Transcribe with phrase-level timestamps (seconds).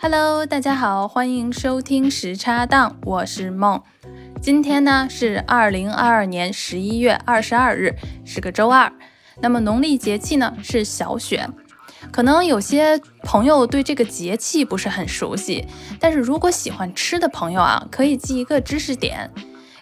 [0.00, 3.82] Hello，大家好，欢迎收听时差档，我是梦。
[4.42, 8.92] 今天呢是二零二二年十一月二十二日，是个周二。
[9.40, 11.48] 那么农历节气呢是小雪。
[12.12, 15.66] 可能有些朋友对这个节气不是很熟悉，
[15.98, 19.30] 但是如果喜欢吃的朋友啊，可以记一个知识点。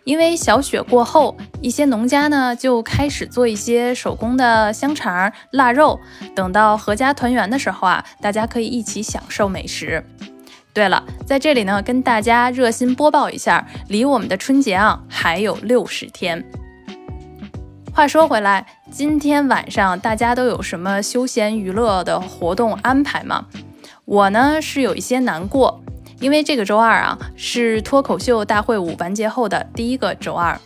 [0.05, 5.99] 因为小雪过后，一些农家呢就开始做一些手工的香肠、腊肉，
[6.35, 10.05] 等到阖家团圆的时候啊，大家可以一起享受美食。
[10.75, 16.45] 对了，在这里呢，跟大家热心播报一下，离我们的春节啊还有六十天。
[17.95, 23.47] 话说回来，今天晚上大家都有什么休闲娱乐的活动安排吗？
[24.07, 25.81] 我呢是有一些难过。
[26.23, 30.57] 因为这个周二啊，是脱口秀大会五完结后的第一个周二，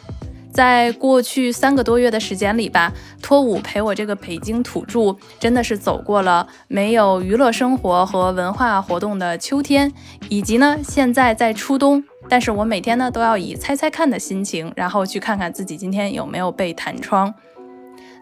[0.52, 2.92] 在过去三个多月的时间里吧，
[3.22, 9.90] 脱五陪我这个北京土著，真的是走过了没有娱乐生活和文化活动的秋天，
[10.28, 17.32] 以及呢现在在初冬，但是我每天呢都要以猜猜看的心情，然后去看看自己今天有没有被弹窗。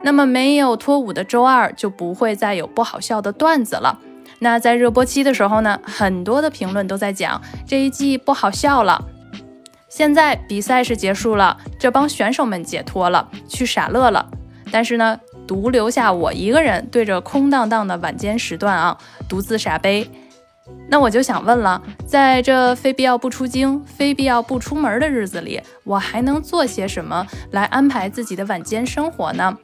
[0.04, 3.98] 那么没有脱五的周二，就不会再有不好笑的段子了。
[4.38, 9.02] 那在热播期的时候呢，很多的评论都在讲这一季不好笑了。
[9.88, 14.28] 现在比赛是结束了，这帮选手们解脱了，去傻乐了。
[14.72, 20.10] 但是呢，独留下我一个人对着空荡荡的晚间时段啊，独自傻悲。
[20.88, 29.56] 那我就想问了，在这非必要不出京、非必要不出门的日子里，我还能做些什么来安排自己的晚间生活呢？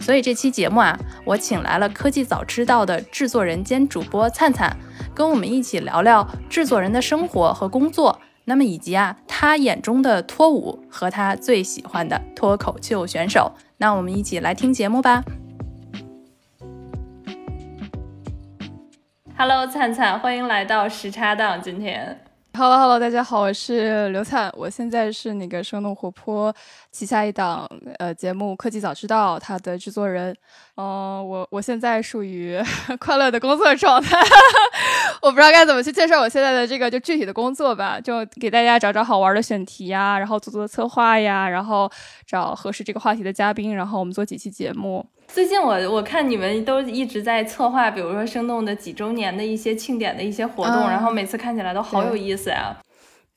[0.00, 4.74] 所以这期节目啊，我请来了科技早知道的制作人兼主播灿灿，
[5.14, 13.52] 跟我们一起聊聊制作人的生活和工作，那么以及啊他眼中的脱舞和他最喜欢的脱口秀选手。
[13.76, 15.22] 那我们一起来听节目吧。
[19.36, 21.60] Hello，灿灿，欢迎来到时差档。
[21.62, 22.18] 今天
[22.54, 26.54] ，Hello，Hello，大家好，我是刘灿，我现在是那个生动活泼。
[26.90, 27.68] 旗下一档
[27.98, 30.34] 呃节目《科技早知道》，它的制作人，
[30.76, 32.60] 嗯，我我现在属于
[32.98, 34.18] 快乐的工作状态，
[35.22, 41.90] 我不知道该怎么去介绍我现在的这个就具体的工作吧，就给大家找找好玩的选题呀，然后做做策划呀，然后
[42.26, 45.06] 找合适这个话题的嘉宾，然后我们做几期节目。
[45.28, 52.76] 最近我我看你们都一直在策划，比如说生动的几周年的一些庆典的一些活动，然后每次看起来都好有意思呀。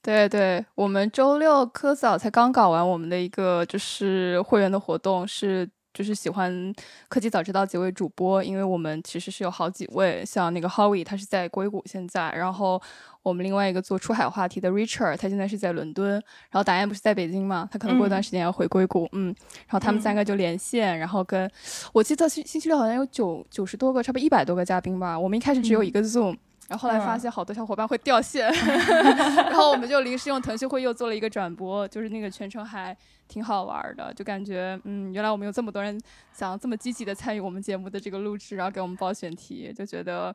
[0.02, 6.74] 对对，我们周六科早才刚搞完我们的一个就是会员的活动，是就是喜欢
[7.09, 12.81] 科技早知道几位主播，因为我们其实是有好几位，像那个 Howie 他是在硅谷现在，然后
[13.24, 19.28] 我们另外一个做出海话题的 Richard 他现在是在伦敦，然后达燕不是在北京嘛，他可能过一段时间要回硅谷，嗯，
[19.68, 21.50] 然后他们三个就连线，然后跟
[21.94, 26.38] 我记得星星期六好像有九九十多个，差不多一百多个嘉宾吧，我们一开始只有一个 Zoom。
[26.67, 28.49] 然后后来发现好多小伙伴会掉线，
[29.35, 32.95] 然后我们就临时用腾讯会又做了一个转播，就是那个全程还
[33.27, 35.99] 挺好玩的，就感觉嗯，原来我们有这么多人
[36.31, 40.33] 想这么积极的参与我们节目的这个录制，然后给我们报选题，就觉得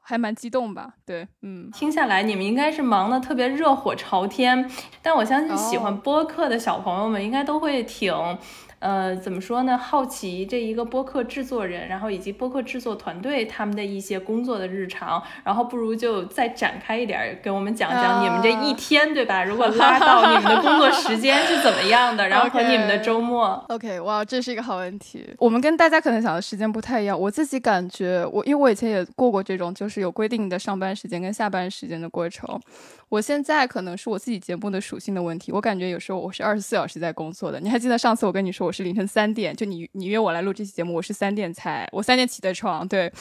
[0.00, 0.92] 还蛮激动吧？
[1.06, 8.12] 对，嗯，听下来你们应该是忙的特别热火朝天，但我相信喜欢播客的小朋友们应该都会挺。
[8.82, 9.78] 呃，怎么说呢？
[9.78, 19.44] 好奇这一个播客制作人，然后以及播客制作团队他们的一些工作的日常，然后不如就再展开一点，给我们讲讲你们这一天，对吧？
[19.44, 23.64] 如果 拉到你们的工作时间是怎么样的，然后和你们的周末。
[23.68, 25.32] OK，哇，这是一个好问题。
[25.38, 27.16] 我们跟大家可能想的时间不太一样。
[27.16, 32.60] 我自己感觉，我因为我以前也过过这种，就是有规定的上班时间跟下班时间的过程。
[33.12, 37.60] 我现在可能是我自己节目的属性的问题，我感觉有时候我是二十四小时在工作的。
[37.60, 43.12] 你还记得上次我跟你说我是凌晨三点，就你你约我来录这期节目，我是三点才，我三点起的床，对，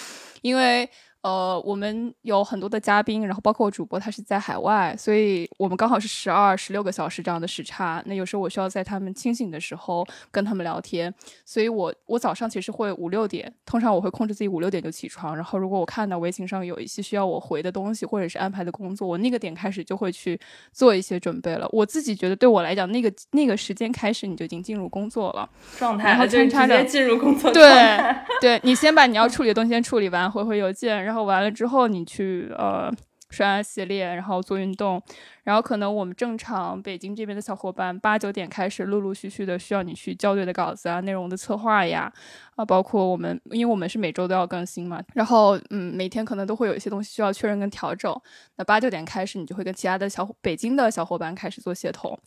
[0.42, 0.90] 因为。
[1.22, 8.02] 呃，我们有很多的嘉宾，然后包括主播，他是在海外，所以我们刚好是十二、十六个小时这样的时差。
[8.08, 11.14] 那有时候我需要在他们清醒的时候跟他们聊天，
[11.46, 15.36] 所以我我早上其实会五六点，通常我会控制自己五六点就起床。
[15.36, 20.40] 然后如果我看到微信上有一些需要我回的东西，或者是安排的工作，我那个点开始就会去
[20.72, 21.68] 做一些准备了。
[21.72, 25.48] 我自己觉得对我来讲，那个那个时间开始你就已经进入工作了
[25.78, 28.00] 状态，然后穿插着进入工作对
[28.42, 32.90] 对，你先把你要处理的东西先处理完，回回邮件，然后然后完了之后，你去呃
[33.32, 35.04] 刷牙洗脸，然后做运动，
[35.44, 42.12] 然后可能我们正常北京这边的小伙伴八九点开始，陆陆续续的需要你去校对的稿子啊、内容的策划呀，
[42.56, 48.16] 啊，包括我们，因为我们是每周都要更新嘛，然后嗯，每天可能都会有一些东西需要确认跟调整。
[48.58, 52.18] 那八九点开始，你就会跟其他的小伙北京的小伙伴开始做协同。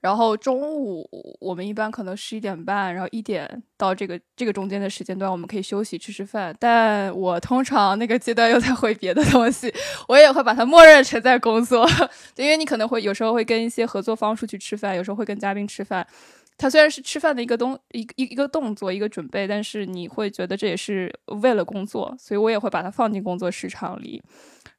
[0.00, 1.04] 然后中午
[1.40, 6.54] 我们一般可能十一点半，然后一点到这个这个中间的时间段，我们可以休息吃吃饭。
[6.60, 9.74] 但我通常那个阶段又在回别的东西，
[10.06, 11.84] 我也会把它默认成在工作，
[12.36, 16.06] 因为你可能会有时候会跟一些合作方出去吃饭，有时候会跟嘉宾吃饭。
[16.60, 24.20] 他虽然是吃饭的一个东一一一个动作一个准备，但是你会觉得这也是为了工作，所以我也会把它放进工作时长里。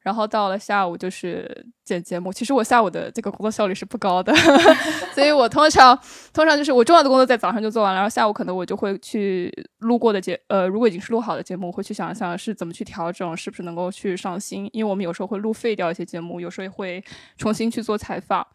[0.10, 4.34] 然后到了下午就是剪节目，其实我下午的这个工作效率是不高的，
[5.14, 5.96] 所以我通常
[6.34, 17.04] 通常就是我重要的工作在早上就做完了，然后下午可能我就会去录过的节，呃，如果已经是录好的节目，我会去想一想是怎么去调整，是不是能够去上新，因为我们有时候会录废掉一些节目，有时候也会
[17.38, 18.48] 重新去做采访，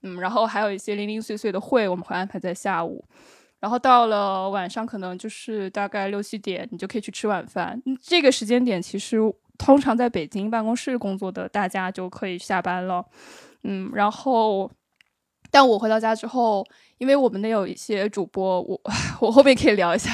[0.00, 3.04] 嗯，然后还有一些零零碎碎的会，我们会安排在下午，
[3.60, 9.18] 然后到了晚上可能就是大概六七点，你就可以去吃晚饭，这个时间点其实。
[9.64, 13.04] 通常在北京办公室工作的大家就可以下班了，
[13.62, 14.68] 嗯，然后，
[15.52, 16.66] 但我回到家之后，
[17.02, 18.80] 因为我们那有一些主播，我
[19.18, 20.08] 我后面可以聊一下，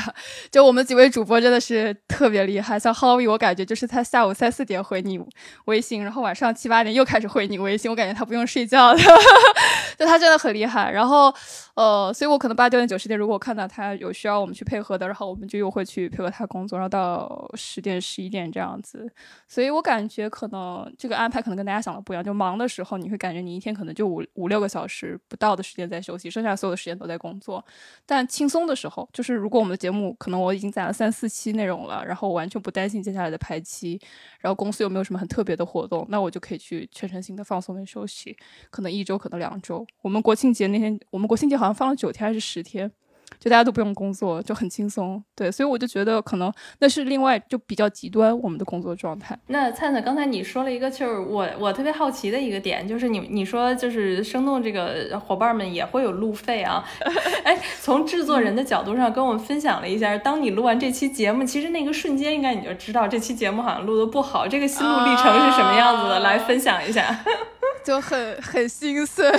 [0.50, 5.20] 就我们几位主播真的是特别厉害，像 Howie，我感觉就是他下午三四点回你
[5.67, 9.00] 微信，然后晚上七八点又开始回你微信，我感觉他不用睡觉的，
[9.99, 11.31] 就他真的很厉害，然后。
[11.79, 19.08] 呃，所以我可能八九点九十点，如果看到他有需要我们去配合的，然后我们就又会去配合他工作，然后到十点十一点这样子。
[19.46, 27.64] 所以我感觉可能这个安排可能跟大家想的不一样，就忙的时候你会感觉你一天可能就五五六个小时不到的时间在休息，剩下所有的时间都在工作。
[28.06, 33.98] 但轻松的时候，就是如果我们的节目可能我已经攒了三四期内容了，然后我完全不担心接下来的排期，
[34.38, 38.36] 然后公司又没有什么很特别的活动，那我就可以去全身心的放松跟休息，
[38.70, 39.86] 可能一周，可能两周。
[40.02, 41.78] 我们国庆节那天，我们国庆节好像。
[41.78, 42.90] 放了九天还是十天，
[43.38, 45.22] 就大家都不用工作，就很轻松。
[45.34, 49.38] 对，所以我就觉得可能那是另外就比较极端我们的工作状态。
[49.48, 56.84] 那灿灿刚才你说了一个，就是我我特别好奇的一个点，就是你你说就是生动这个伙伴们也会有路费啊？
[57.44, 66.20] 哎，从制作人的角度上跟我们分享了一下，当你录完这期节目，其实那个瞬间应该你就知道这期节目好像录的不好，这个心路历程是什么样子的？
[66.20, 67.19] 来分享一下。
[67.84, 69.31] 就很很心碎，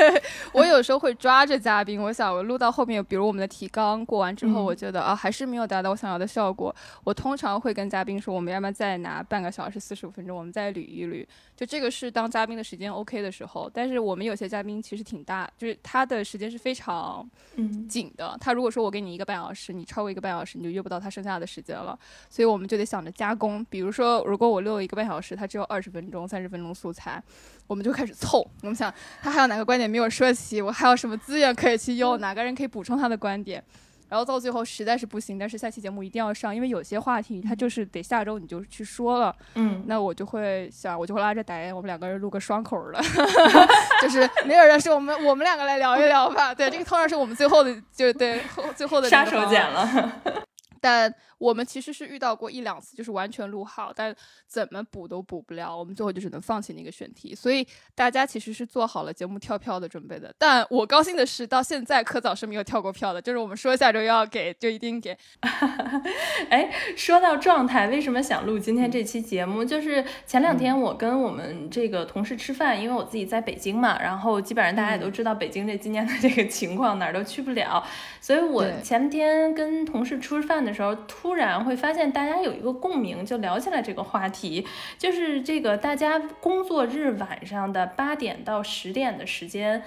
[0.52, 6.74] 我有时候会抓着嘉宾，我想我录到后面，比如我们的提纲过完之后，我觉得啊还是没有达到我想要的效果，
[7.04, 11.26] 我通常会跟嘉宾说，我们要不要再拿半个小时四十五分钟，我们再捋一捋。
[11.58, 17.28] 就这个是当嘉宾的时间 OK 的时候，但是我们有些嘉宾其实挺大，就是他的时间是非常
[17.88, 18.38] 紧的。
[18.40, 21.98] 他如果说我给你一个半小时，你超过一个半小时，你就约不到他剩下的时间了。
[22.30, 23.64] 所以我们就得想着加工。
[23.64, 27.20] 比如说，如果我录了一个半小时，他只有二十分钟、三十分钟素材，
[27.66, 28.48] 我们就开始凑。
[28.62, 33.60] 我们想他还有哪个观点没有说齐，我还有什么资源可以去用，哪个人可以补充他的观点。
[34.08, 39.34] 然后到最后实在是不行，但是下期节目一定要上，因为有些话题它就是得下周你就去说了。
[39.54, 43.00] 嗯，那我就会想，我就会拉着导演，我们两个人录个双口的，
[44.00, 46.54] 就是没有人是我们我们两个来聊一聊吧。
[46.54, 50.12] 对，这个通常是我们最后的，就对后最后的杀手锏了。
[50.80, 54.14] 但我们其实是遇到过一两次，就是完全录好，但
[54.46, 57.34] 怎么补都补不了，我们最后就只能放弃那个选题。
[57.34, 60.34] 所以大家其实是做好了节目跳票的准备的。
[60.38, 65.16] 但我高兴的是，到现在科早是没有跳过票的，就是我们说下周要给，就一定给。
[66.50, 69.64] 哎，说到状态，为什么想录今天这期节目？
[69.64, 77.84] 就是前两天我跟我们这个同事吃饭，因为我自己在北京嘛，然后基本上大家也都知道北京这今年的这个情况，哪儿都去不了，
[78.20, 81.38] 所以我前天跟同事吃饭的时候突。
[81.38, 84.66] 然会发现大家有一个共鸣，就聊起来这个话题，
[84.98, 89.84] 就是这个大家工作日晚上的八点到十点的时间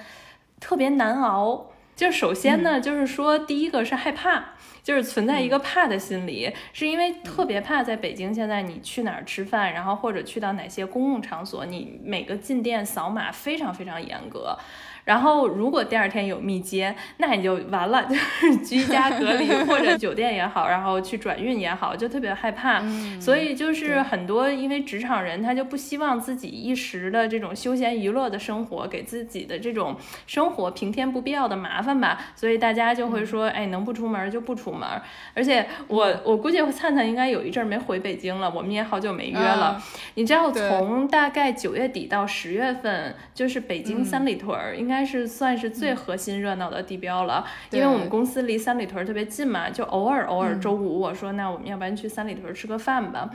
[0.61, 1.71] 特别难熬。
[1.93, 14.57] 就首先呢，就是说第一个是害怕，就是存在一个怕的心理，是因为特别怕在北京现在你去哪儿吃饭，然后或者去到哪些公共场所，你每个进店扫码非常非常严格。
[15.03, 22.81] 然后，如果第二天有密接，那你就完了， 就是居家隔离 或者酒店也好，然后去转运也好，就特别害怕。
[23.19, 29.95] 所以就是很多因为职场人，他就不希望自己一时的这种休闲娱乐的生活给自己的这种
[30.27, 32.19] 生活平添不必要的麻烦吧。
[32.35, 34.87] 所以大家就会说，哎，能不出门就不出门。
[35.33, 39.81] 而且我我估计灿灿应该有一阵没回北京了，我们也好久没约了。
[40.13, 44.90] 你知道，从大概九月底到十月份，就是北京三里屯儿应。
[44.90, 53.29] 应该是算是最核心热闹的地标了，因为我们公司离三里屯特别近嘛，就偶尔偶尔周五我说那我们要不然去三里屯吃个饭吧，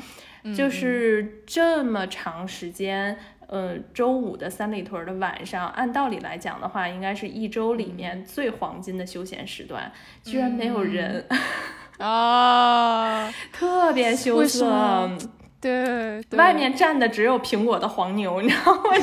[0.54, 3.16] 就是这么长时间。
[3.48, 9.92] 呃，周五的三里屯的晚上，按道理来讲的话，应该是一周里面最黄金的休闲时段，
[10.24, 11.24] 居然没有人。
[11.98, 15.08] 啊， 特别羞涩。
[15.66, 18.80] 对，外面站的只有苹果的黄牛， 你知道吗？
[18.84, 18.94] 我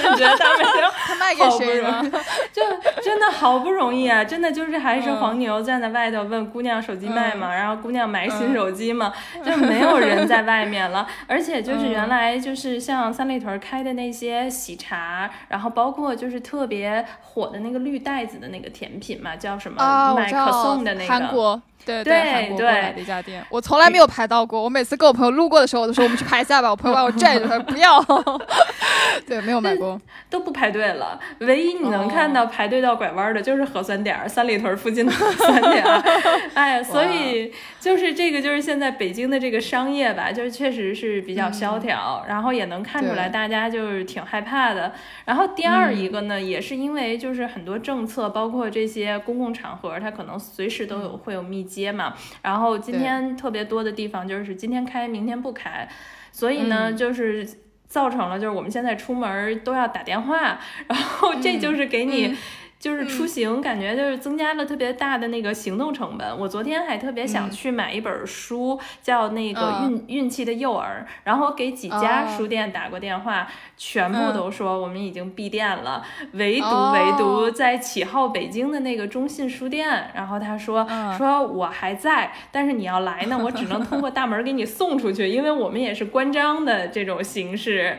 [0.00, 0.66] 就觉得他们
[1.06, 2.02] 他卖给谁了？
[2.52, 2.62] 就
[3.02, 4.24] 真的好不容易啊！
[4.24, 7.52] 真的就是还是黄牛站在外头问姑娘手机卖吗？
[7.54, 9.12] 然后姑娘买新手机吗，
[9.44, 11.06] 就没有人在外面了。
[11.26, 21.60] 而且就是原来就是像三里屯开的那些喜茶，然后包括就是特别火的那个绿袋子的那个甜品嘛，叫什么买可颂的那个韩国。
[21.88, 24.62] 对对对一家店，我从来没有排到过。
[24.62, 26.70] 我每次跟我朋友路过的时候，我都说我们去排一下吧。
[26.70, 27.98] 我朋友把我拽着，他说不要。
[29.26, 31.18] 对，没有买过，都不排队了。
[31.40, 35.84] 唯一你能看到排队到拐弯的，就是核酸点儿，三里屯附近的核酸点。
[36.54, 44.92] 哎，所以就是这个，就是现在北京的这个商业吧，就是确实是比较萧条，然后也能看出来大家就是挺害怕的。
[45.24, 51.77] 然后第二一个呢，也是因为就是很多政策，包括这些公共场合，它可能随时都有会有密集。
[51.78, 55.88] 接嘛，然后今天特别多的地方就是今天开，明天不开，
[56.32, 57.48] 所以呢，就是
[57.86, 60.58] 造成了就是我们现在出门都要打电话，
[60.88, 62.34] 然后这就是给你。
[62.78, 66.38] 就是出行，感觉就是增加了特别大的那个行动成本。
[66.38, 70.82] 我昨天还特别想去买一本书，叫那个《运运气的诱饵》，
[71.24, 76.04] 然后给几家书店打过电话，全部都说我们已经闭店了，
[76.34, 87.98] 唯独唯独在启号北京的那个中信书店，然后他说说我还在，但是你要来呢，我只能通过大门给你送出去，因为我们也是关张的这种形式。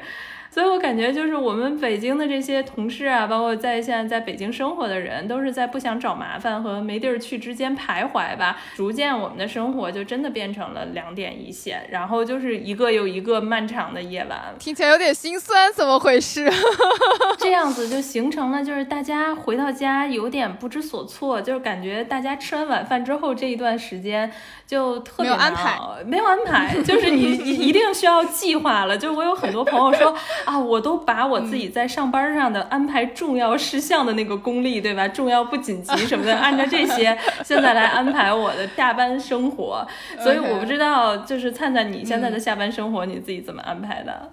[0.59, 8.57] 所以我感觉就是我们北京的这些同事啊，包括在现在在北京生活的人，都是在不想找麻烦和没地儿去之间徘徊吧。
[8.75, 16.51] 逐渐我们的生活就真的变成了两点一线，然后就是一个又一个漫长的夜晚，听起来有点心酸，怎么回事？
[17.39, 24.29] 这样子就形成了，就是大家回到家有点不知所措，就是感觉大家吃完晚饭之后这一段时间
[24.67, 28.97] 就特别没有安排，没有安排，就是你一一定需要计划了。
[28.97, 30.13] 就是我有很多朋友说。
[30.49, 35.07] 啊，我都把我自己在上班上的安排重要事项的那个功力，对吧？
[35.07, 39.85] 重要不紧急什么的， 按照这些现在来安排我的下班生活。
[40.17, 44.31] 所以我不知道，就是灿灿你现在的下班生活，你自己怎么安排的？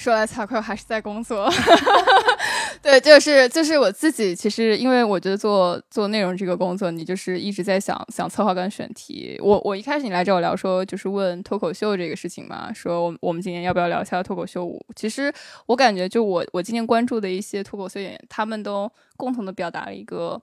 [0.00, 1.46] 说来惭愧，我还是在工作。
[2.82, 4.34] 对，就是就是我自己。
[4.34, 9.38] 其实，因为我觉得做做内容这个工作，你就是一直在想想策划跟选题。
[9.42, 14.80] 我我一开始你来找我聊说，就是问脱口秀这个事情嘛，说我我们今年要不要聊一下脱口秀舞？
[14.96, 15.30] 其实
[15.66, 20.40] 我感觉，就我我今年关注的一些脱口秀演员，他们都共同的表达了一个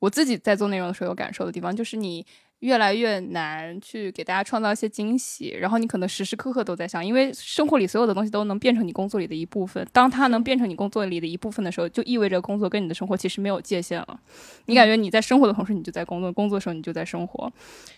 [0.00, 2.26] 我自己在做内容的时候有感受的地方，就是你。
[2.60, 9.86] 越来越难去给大家创造一些惊喜，然后你可能时时刻刻都在想，因为生活里所有的东西都能变成你工作里的一部分。
[9.92, 14.20] 当它能变成你工作里的一部分的时候，就意味着工作跟你的生活其实没有界限了。
[14.66, 17.50] 你感觉你在生活的同时，你就在工作；工作的时候，你就在生活。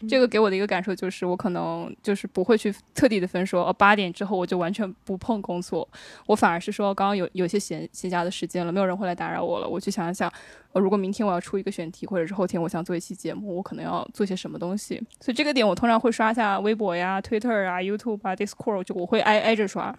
[0.09, 5.89] 这个给我的一个感受就是，我可能就是不会去特地的分说，哦，八点之后我就完全不碰工作。
[6.27, 10.33] 我反而是说，刚刚有有些闲闲暇的时间了，没有人会来打扰我了，我去想一想。
[10.73, 15.03] 呃，如果明天我要出一个选题，或者是后天我想做一期节目，我可能要做些什么东西？
[15.21, 19.97] 所以这个点我通常会刷一下微博呀、Twitter 啊、YouTube 啊、Discord，就我会挨挨着刷。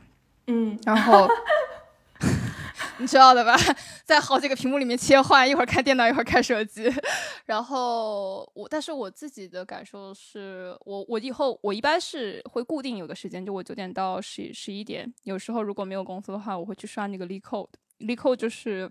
[0.48, 1.27] 嗯，然后
[3.00, 3.55] 你知道的吧，
[4.05, 6.91] 在好几个屏幕里面切换，一会儿看电脑，一会儿看手机。
[7.45, 15.12] 然后我，但是我自己的感受是，我我以后我一般是会固定有个时间，就我九点到十十一点。
[15.24, 18.89] 有时候如果没有工作的话，我会去刷那个 LeetCode，LeetCode 就是。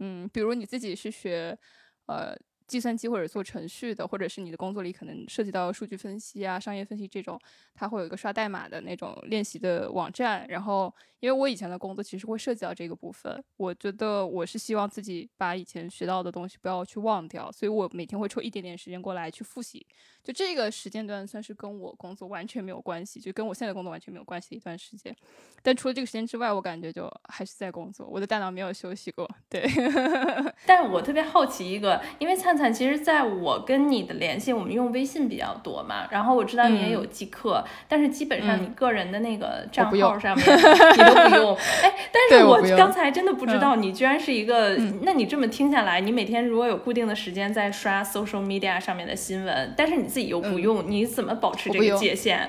[0.00, 1.58] 嗯，比如你自己是学，
[2.06, 2.36] 呃。
[2.68, 7.40] 计算机或者做程序的，或者是你的工作里可能涉及到数据分析啊、商业分析这种，
[7.74, 10.46] 它会有一个刷代码的那种练习的网站。
[10.48, 19.86] 然后，因为我以前的工作其实会涉及到这个部分，我觉得我是希望自己把以前学到的东西不要去忘掉，所以我每天会抽一点点时间过来去复习。
[20.22, 25.16] 就这个时间段算是跟我工作完全没有关系，就跟我现在工作完全没有关系的一段时间。
[25.62, 29.26] 但除了这个时间之外，我感觉就还是在工作，我的大脑没有休息过。
[29.48, 29.66] 对，
[30.66, 32.57] 但是我特别好奇一个，因为灿。
[32.72, 36.06] 其实，在我跟你的联系，我们用微信比较多嘛。
[36.10, 41.56] 然后我知道你也有即刻，但是基本上你个人的那个账号上面你都不用。
[41.82, 44.76] 哎，但是我刚才真的不知道，你居然是一个。
[45.02, 52.48] 那你这么听下来，你每天如果有固定的时间在刷 social media 上面的新闻，但是你自己又不用，你怎么保持这个界限？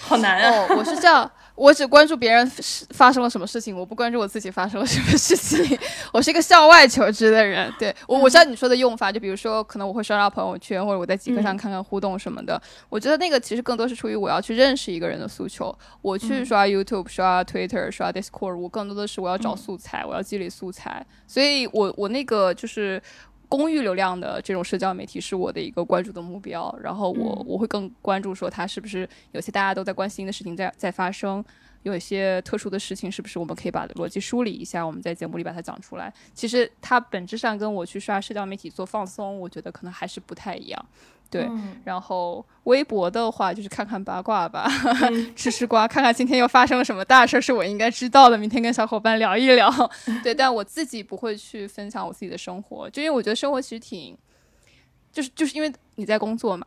[0.00, 0.50] 好难啊！
[0.50, 1.30] 哦，我是这样。
[1.58, 2.48] 我只关注别人
[2.90, 5.76] 发生了什么事情，我不关注我自己发生了什么事情。
[6.12, 12.60] 我是一个向外求知的人，对我我知道你说的用法，就比如说可能我会刷刷朋友圈，或者我在极客上看看互动什么的。
[12.88, 15.76] 我觉得那个其实更多是出于我要去认识一个人的诉求。
[16.00, 21.04] 我去刷 YouTube、刷 Twitter、刷 Discord，我更多的是我要找素材，我要积累素材。
[21.26, 23.02] 所以我我那个就是。
[23.48, 31.42] 公域流量的这种社交媒体是我的一个关注的目标，然后我我会更关注说它是不是有些大家都在关心的事情在在发生，
[31.82, 36.12] 有一些特殊的事情是不是我们可以把逻辑梳理一下，我们在节目里把它讲出来。
[36.34, 40.86] 其实它本质上跟我去刷社交媒体做放松，我觉得可能还是不太一样。
[41.30, 41.48] 对，
[41.84, 44.66] 然后微博的话就是看看八卦吧，
[45.36, 48.38] 吃吃瓜，看看今天又发生了什么大事，是我应该知道的。
[48.38, 49.70] 明天跟小伙伴聊一聊。
[50.24, 54.16] 对，但我自己不会去分享我自己的生活，就因为我觉得生活其实挺，
[55.12, 56.64] 就是就是因为你在工作嘛。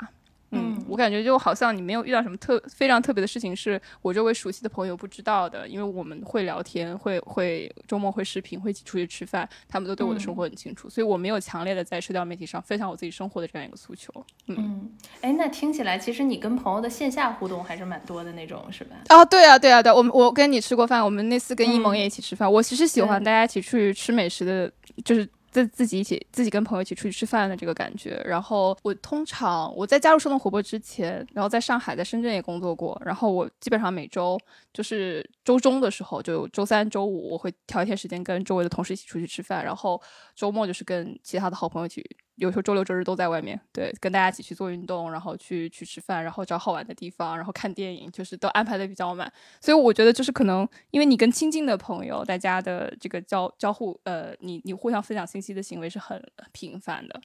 [0.92, 14.14] 嗯，我感觉就好像你没有遇到什么特非常特别的事情，是我周围熟悉的朋友不知道的，因为我们会聊天，会会周末会视频，会一起出去吃饭，他们都对我的生活很清楚，所以我没有强烈的在社交媒体上分享我自己生活的这样一个诉求。
[14.48, 18.96] 嗯，哎，那听起来其实你跟朋友的线下互动还是蛮多的那种，是吧？
[19.08, 24.72] 啊，对啊，对啊，对，我们我跟你吃过饭，我们那次跟一萌也一起吃饭，我其实喜欢大家一起出去吃美食的，
[25.06, 25.28] 就是。
[25.52, 34.40] 自自己一起自己跟朋友一起出去吃饭的这个感觉，然后我通常我在加入生动活泼之前，然后在上海在深圳也工作过，然后我基本上每周
[34.74, 40.02] 就是周中的时候，就周三周五我会挑一天时间跟周围的同事一起出去吃饭，然后
[40.34, 42.04] 周末就是跟其他的好朋友一起。
[42.42, 49.32] 有时候周六周日都在外面，对，跟大家一起去做运动，然后去去吃饭，然后找好玩的地方，然后看电影，就是都安排的比较满。
[49.60, 56.20] 所以我觉得就是可能因为你跟亲近的朋友，大家的这个交交互，呃，你你互相分享信息的行为是很
[56.52, 57.22] 频繁的，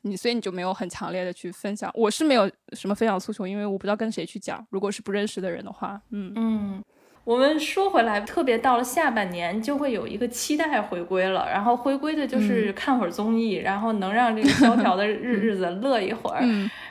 [0.00, 1.90] 你所以你就没有很强烈的去分享。
[1.92, 4.66] 我是没有什么分享诉求，因为我不知道跟谁去讲。
[4.70, 6.84] 如果是不认识的人的话，嗯嗯。
[7.24, 11.48] 我们说回来，特别到了下半年，就会有一个期待回归了。
[11.50, 16.42] 然后回归的就是看会儿综艺，然后能让这个萧条的日 日子乐一会儿。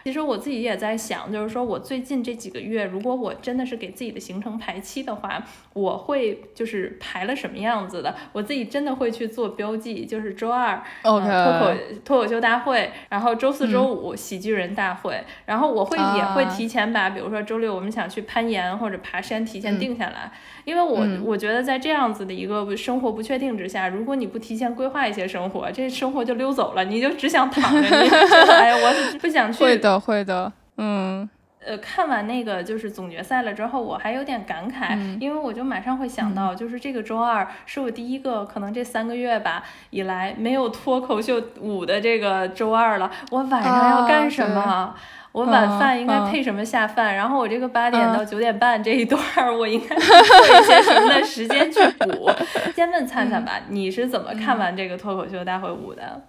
[0.03, 5.41] 其实我自己也在想，就是说我最近这几个月，如果我真的是给自己的行程排期的话，
[5.73, 8.15] 我会就是排了什么样子的？
[8.33, 11.71] 我自己真的会去做标记，就是周二脱口
[12.03, 20.22] 脱口秀大会，然后周四周五喜剧人大会，然后我会也会提前把，比如说周六我们想去攀岩或者爬山，提前定下来。
[20.65, 29.63] 因为我我觉得在这样子的一个生活不确定之下，如果你不提前规划一些生活，这生活就溜走了，你就只想躺着，你觉得哎，我不想去。
[29.63, 31.29] 会的，会的，嗯，
[31.65, 44.95] 呃，看完那个就是总决赛了之后，我还有点感慨，因为我就马上会想到，就是这个周二是我第一个可能这三个月吧以来没有脱口秀舞的这个周二了，我晚上要干什么？
[45.33, 47.13] 我晚饭应该配什么下饭？
[47.13, 52.29] 然后我这个八点到九点半这一段儿，我应该做一些什么的时间去补？
[52.75, 56.21] 先问灿灿吧，你是怎么看完这个脱口秀大会五的？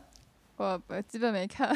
[0.56, 1.68] 我不基本没看，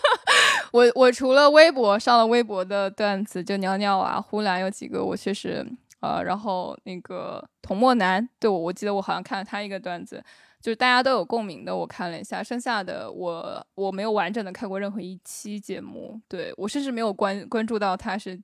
[0.72, 5.66] 我我除了微博上了微博的段子，就尿尿啊、呼兰有几个，我确实
[6.00, 10.22] 呃，然后那个童墨男，对我我记得我好像看了他一个段子。
[10.60, 18.40] 就是大家都有共鸣的，我看了一下，剩下的我我没有完整的看过任何一期节目，对我甚至没有关关注到它是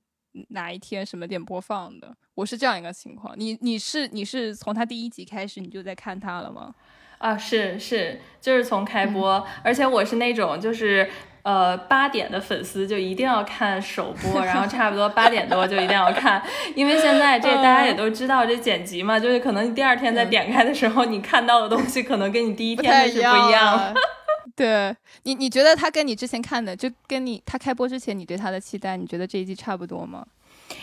[0.49, 3.33] 哪一天什么点播放的，我是这样一个情况。
[3.37, 6.73] 你你是你是从他第一集开始你就在看他了吗？
[7.17, 11.09] 啊，是是，就是从开播，而且我是那种就是。
[11.45, 16.41] 呃，八点的粉丝就一定要看首播，然后差不多八点多就一定要看，
[16.73, 23.93] 因为现在这大家也都知道，这剪辑嘛，就是可能第二天再点开的时候，你看到的东西可能跟你第一天的是不一样。
[24.57, 30.25] 对你，你觉得他跟你之前看的，就跟你他开播之前你对他的期待，你觉得这一季差不多吗？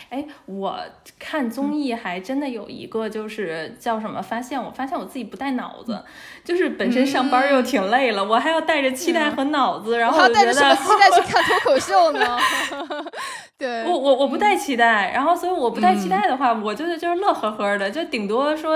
[0.09, 0.79] 哎，我
[1.17, 4.21] 看综艺还真的有一个，就是叫什么？
[4.21, 6.03] 发现我发现我自己不带脑子，
[6.43, 12.37] 就是本身上班又挺累了，我还要带着期待和脑子，然后我带着什么期待去看脱口秀呢？
[13.57, 18.75] 对，我我我不带期待，然后所以我不带期待的话，我就是就是乐呵呵的，就顶多说，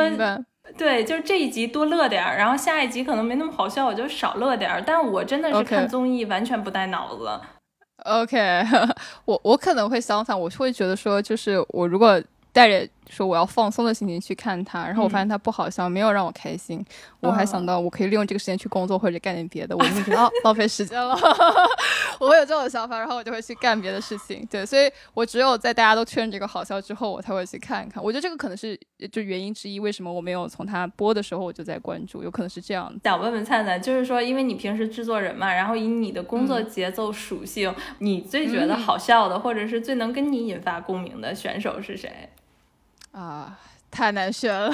[0.78, 4.84] 对，就是这一集多乐点儿，然后下一集可能没那么好笑，我就少乐点儿。
[4.86, 7.30] 但我真的是看综艺完全不带脑子。
[8.04, 8.38] OK，
[9.26, 12.22] 我我可能会相反，我会觉得说，就是我如果
[12.54, 16.84] 带着说我要放松的心情去看它，然后我发现它不好笑，没有让我开心。
[17.20, 21.16] 我还想到我可以利用这个时间去工作或者干点别的，我就觉得 哦浪费时间了。
[22.20, 24.46] 我会有这种想法，然后我就会去干别的事情。
[24.50, 28.04] 对，所以我只有在大家都确认这个好笑之后，我才会去看一看。
[28.04, 28.80] 我觉得这个可能是
[29.12, 32.92] 就原因之一，为什么我没有从它播的时候我就在关注，有可能是这样。
[33.04, 42.30] 想问问灿灿，就是说，因为你平时制作人嘛，然后以你的工作节奏属性，你最觉得好笑的，或者是最能跟你引发共鸣的选手是谁？
[43.18, 44.72] 啊，太难选了。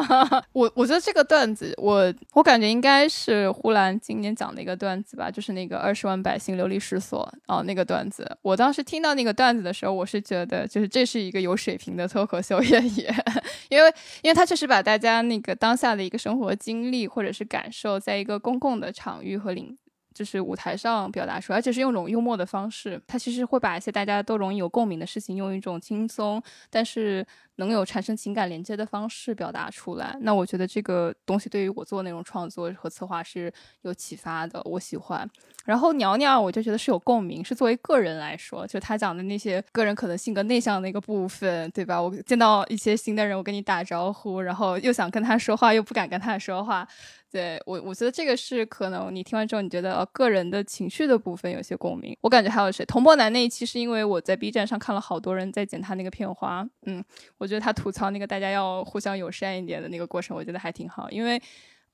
[0.52, 8.36] 我我觉得这个段子，我我感觉应该是呼兰今年讲的一个段子吧，就是那个二十万百姓流离失所哦，那个段子。
[8.42, 13.24] 我当时听到那个段子的时候，我是觉得，就是这是一个有水平的脱口秀演员，
[13.70, 19.74] 因为因为他确实把大家那个当下的一个生活经历或者是感受，在一个公共的场域和领。
[20.16, 22.98] 就是舞台上表达出来，而且是用一种幽默的方式。
[23.06, 27.24] 他其实会把一些大家都容易有共鸣的事情，用一种轻松但是
[27.56, 30.16] 能有产生情感连接的方式表达出来。
[30.22, 33.52] 那我觉得这个东西对于我做那种创作和策划是
[33.82, 35.28] 有启发的，我喜欢。
[35.66, 42.00] 然后鸟鸟，我就觉得是有共鸣，是作为个人来说，就他讲的那些个人可能性格内向的一个部分，对吧？
[42.00, 46.86] 我见到一些新的人，我跟你打招呼，然后又想跟他说话，又不敢跟他说话。
[47.28, 52.16] 对我，我觉得这个是可能你听完之后，你觉得呃个人的情绪的部分有些共鸣。
[52.20, 52.84] 我感觉还有谁？
[52.86, 57.04] 童博男那一期是因为我在 B 站上看了好多人在剪他那个片花，嗯，
[57.36, 61.10] 我觉得他吐槽那个大家要互相友善一点的那个过程，我觉得还挺好。
[61.10, 61.40] 因为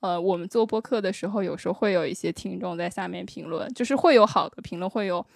[0.00, 5.26] 呃我们做播客的时候，有时候会有一些听众在下面评论，就是会有好的评论，会有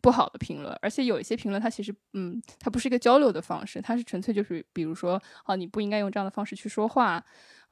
[0.00, 7.22] 不好的评论，而且有一些评论它其实嗯它不是一个交流的方式，它是纯粹就是比如说啊你不应该用这样的方式去说话，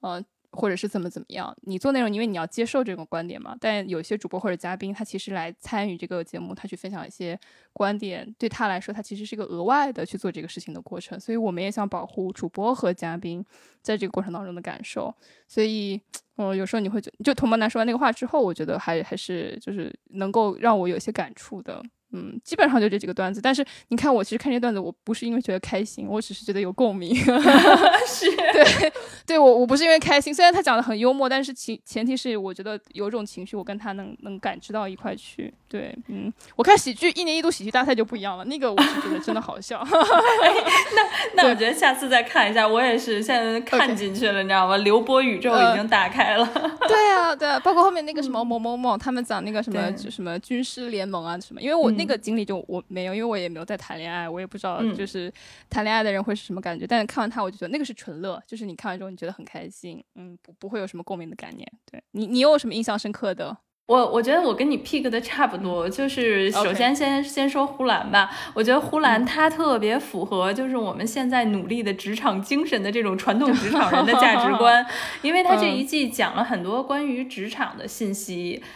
[0.01, 0.23] 呃。
[0.53, 3.57] 或者是怎么怎么样，你做内容，因为你要接受这种观点嘛。
[3.61, 7.39] 但有些主播或者嘉宾，他其实来参与这个节目，他去分享一些
[7.73, 11.19] 观点，对他来说，他其实是一个额外的去做这个事情的过程。
[11.21, 13.45] 所以我们也想保护主播和嘉宾
[13.81, 15.15] 在这个过程当中的感受。
[15.47, 16.01] 所以，
[16.37, 21.81] 嗯，有时候你会觉，就童梦楠说完那个话之后，我觉得还还是就是能够让我有些感触的。
[22.13, 23.41] 嗯，基本上就这几个段子。
[23.41, 27.15] 但是你看，我其实看这段子，我不是因为觉得开心，我只是觉得有共鸣。
[28.07, 28.93] 是，对，
[29.27, 30.35] 对我我不是因为开心。
[30.35, 35.53] 虽然他讲的很幽默，但是前前提是我觉得有种情绪，我跟他能能感知到一块去。
[35.69, 39.81] 对，嗯，我看喜剧一年一度喜剧大赛就不一样了，那个我是觉得真的好笑。
[39.87, 44.77] 那那我觉得下次再看一下，我也是现在看进去了，你知道吗？
[44.79, 46.45] 刘波宇宙已经打开了。
[46.89, 51.89] 对啊，对啊，包括后面那个什么某某某，他们讲那个什么什么军师联盟啊什么，因为我。
[52.01, 55.31] 那个经历就我没有，因为我也没有在谈恋爱，我也不知道就是
[55.69, 56.87] 谈恋爱的人会是什么感觉。
[56.87, 61.71] 但是看完他，我就觉得那个是纯乐，就是你看完之后你觉得很开心，嗯，不不会有什么共鸣的概念。
[61.91, 63.55] 对你，你有什么印象深刻的？
[63.87, 68.31] 我我觉得我跟你 pick 的差不多，就是首先先先说呼兰吧。
[68.55, 74.87] 我觉得呼兰他特别符合就是我们现在努力的职场精神的这种传统职场人的价值 观，
[75.23, 78.63] 因为他这一季讲了很多关于职场的信息。
[78.63, 78.69] 嗯，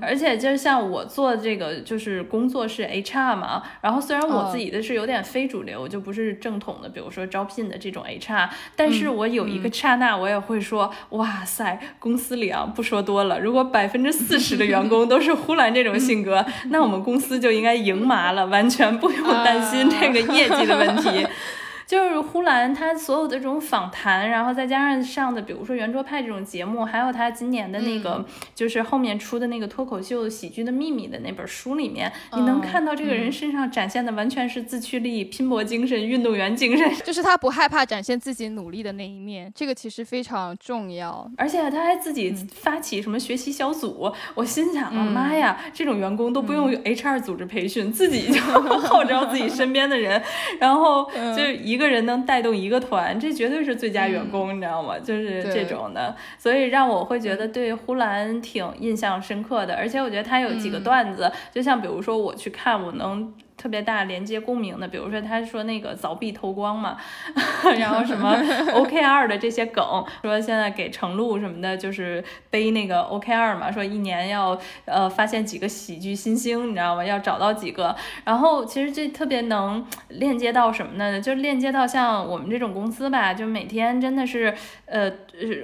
[0.00, 21.26] 而且就是像我做这个，就是工作是 HR 嘛，然后虽然我自己的是有点非主流，就不是正统的，比如说招聘的这种 HR，但是我有一个刹那，我也会说，哇塞，公司里啊，不说多了，如果百分之四十的员工 都是呼兰这种性格，那我们公司就应该赢麻了，完全不用担心这个业绩的问题。
[21.86, 41.30] 就是呼兰他所有的这种访谈，然后再加上上的，比如说圆桌派这种节目，还有他今年的那个，就是后面出的那个脱口秀喜剧的秘密的那本书里面，你能看到这个人身上展现的完全是自驱力、拼搏精神、运动员精神， 就是他不害怕展现自己努力的那一面，这个其实非常重要。
[41.36, 48.40] 而且他还自己发起什么学习小组，我心想啊，妈呀，这种员工都不用 HR 组织培训，自己就
[48.80, 50.22] 号召自己身边的人，
[50.58, 51.73] 然后就一。
[51.74, 54.96] 一个人能带动一个团，这绝对是最佳员工，你知道吗？
[54.98, 63.34] 就是这种的，所以让我会觉得对呼兰挺印象深刻的，而且我觉得他有几个段子，就像比如说我去看，我能。
[63.56, 66.96] 特别大连接共鸣的，比如说他说那个凿壁偷光嘛，
[67.78, 68.34] 然后什么
[68.72, 77.04] OKR 的这些梗，说现在给程璐什么的，就是背那个 OKR 嘛，说一年要呃发现几个喜剧新星，你知道吗？
[77.04, 77.94] 要找到几个。
[78.24, 81.20] 然后其实这特别能链接到什么呢？
[81.20, 84.52] 就链接到像我们这种公司吧，就每天真的是
[84.86, 85.10] 呃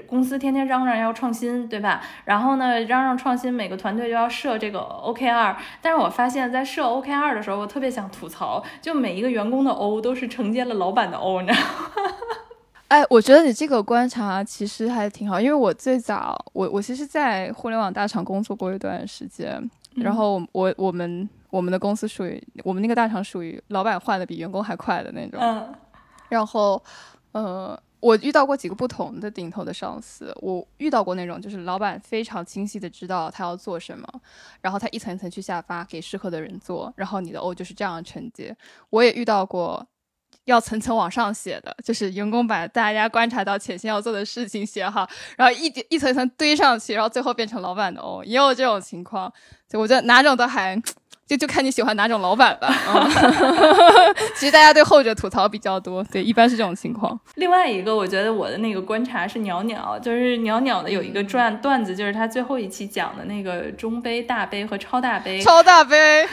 [0.06, 2.00] 公司天天嚷嚷要创新，对吧？
[2.24, 7.90] 然后呢嚷嚷创新，每个团队就要设这个 OKR，但是我发现，在设 OKR 的时候，我特别。
[7.90, 12.12] 想吐槽，就每一个员工的 O 都是承接了老板的 O，你知道吗？
[12.86, 19.60] 哎，我觉得你这个观察其实还挺好，因为我最早我我其实，在互联网大厂工作过一段时间，
[19.96, 25.40] 然后我我们我们的公司属于我们那个大厂属于老板换的比员工还快的那种。
[26.28, 26.80] 然后，
[27.32, 34.06] 呃，我遇到过几个不同的顶头的上司，我遇到过那种就是老板非常清晰的知道他要做什么，
[34.60, 38.56] 然后他一层一层去下发给适合的人做，然后你的 O 就是这样的承接。
[38.88, 39.86] 我也遇到过。
[40.44, 49.32] 要层层往上写的，就是员工把大家观察到前线要做的事情写好，然后一点一层一层堆上去，然后最后变成老板的哦，也有这种情况。
[49.68, 50.74] 就我觉得哪种都还，
[51.30, 52.74] 就就看你喜欢哪种老板吧。
[54.34, 57.16] 其实大家对后者吐槽比较多，对，一般是这种情况。
[57.36, 65.38] 另外一个，我觉得我的那个观察是鸟鸟，就是鸟鸟的有一个段段子，就是他最后一期讲的那个中杯、大杯和超大杯。
[65.38, 66.26] 超大杯，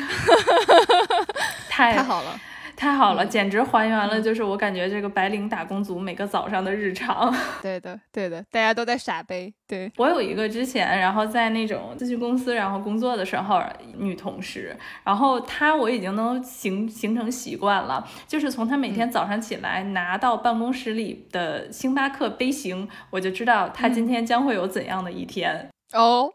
[1.69, 2.35] 太太好了。
[2.77, 7.33] 太好了，简直还原了，就是我感觉这个白领打工族每个早上的日常。
[7.59, 9.51] 对的，对的，大家都在傻杯。
[9.67, 13.59] 对我有一个之前，然后在那种咨询公司，然后工作的时候，
[13.97, 25.67] 女同事，然后她我已经能形形成习惯了，就是从她每天早上起来拿到办公室里的星巴克杯型，我就知道她今天将会有怎样的一天。
[25.93, 26.31] 哦，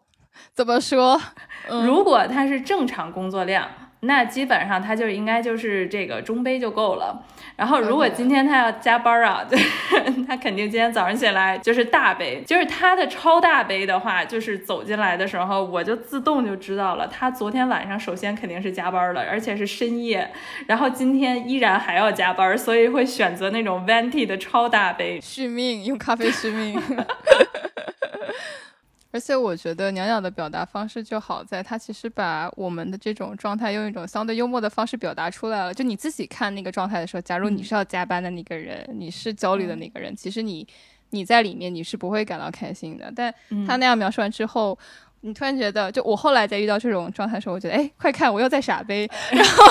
[0.52, 1.20] 怎么说？
[1.84, 3.68] 如果她是正常工作量。
[4.04, 7.24] 那基本上他就应该就是这个中杯就够了。
[7.54, 9.56] 然后如果今天他要加班啊，对，
[10.26, 12.42] 他肯定今天早上起来就是大杯。
[12.44, 20.32] 就是他的超大杯的话，就是走进来的时候，我就自动就知道了，他昨天晚上首先肯定是加班了，而且是深夜。
[20.66, 26.76] 然后今天依然还要加班，所以会选择那种 venti 的超大杯续命，用咖啡续命。
[29.12, 35.72] 而且我觉得袅袅的表达方式就好在，他其实把我们的这种状态用一种相对幽默的方式表达出来了。
[35.72, 40.66] 就你自己看那个状态的时候，假如你是要加班的那个人，你是焦虑的那个人，其实你
[41.10, 43.12] 你在里面你是不会感到开心的。
[43.14, 43.32] 但
[43.66, 44.78] 他那样描述完之后。
[45.24, 49.64] 你突然觉得，就我后来在遇到这种状态的时候，我觉得，哎，快看，我又在傻杯， 然后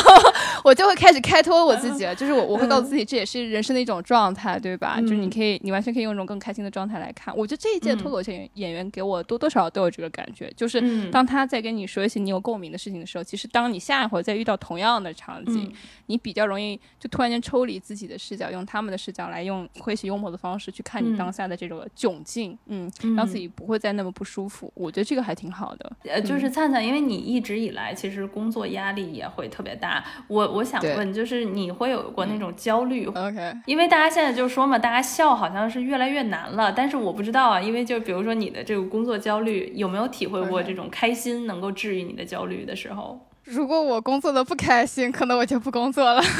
[0.63, 2.15] 我就会开始开脱我自己了。
[2.15, 5.01] 就是我，我会告诉自己，这也是人生的一种状态，对吧？
[5.01, 7.35] 就是你可以，你完全可以用一种更开心的状态来看。
[7.35, 15.69] 我觉得这一届脱口秀演员给我多多少少都有这个感觉，就是当他在跟你说一些你有共鸣的事情的时候，其实当你下一回再遇到同样的场景，
[16.05, 24.71] 你比较容易就突然间抽离自己的视角，用他们的视角来用诙谐幽默的方式去看你当下的这种窘境，嗯，让自己不会再那么不舒服。
[24.73, 25.35] 我觉得这个还。
[25.41, 30.03] 挺好的，呃，就是灿灿，因为你一直以来其实工作压力也会特别大。
[30.27, 43.19] 我我想问，就是你会有过那种焦虑？OK，因为大家现在就说嘛，大家笑好像是越来越难了，但是我不知道啊，因为就比如说你的这个工作焦虑，有没有体会过这种开心能够治愈你的焦虑的时候？
[43.45, 46.21] 如果我工作的不开心，可能我就不工作了。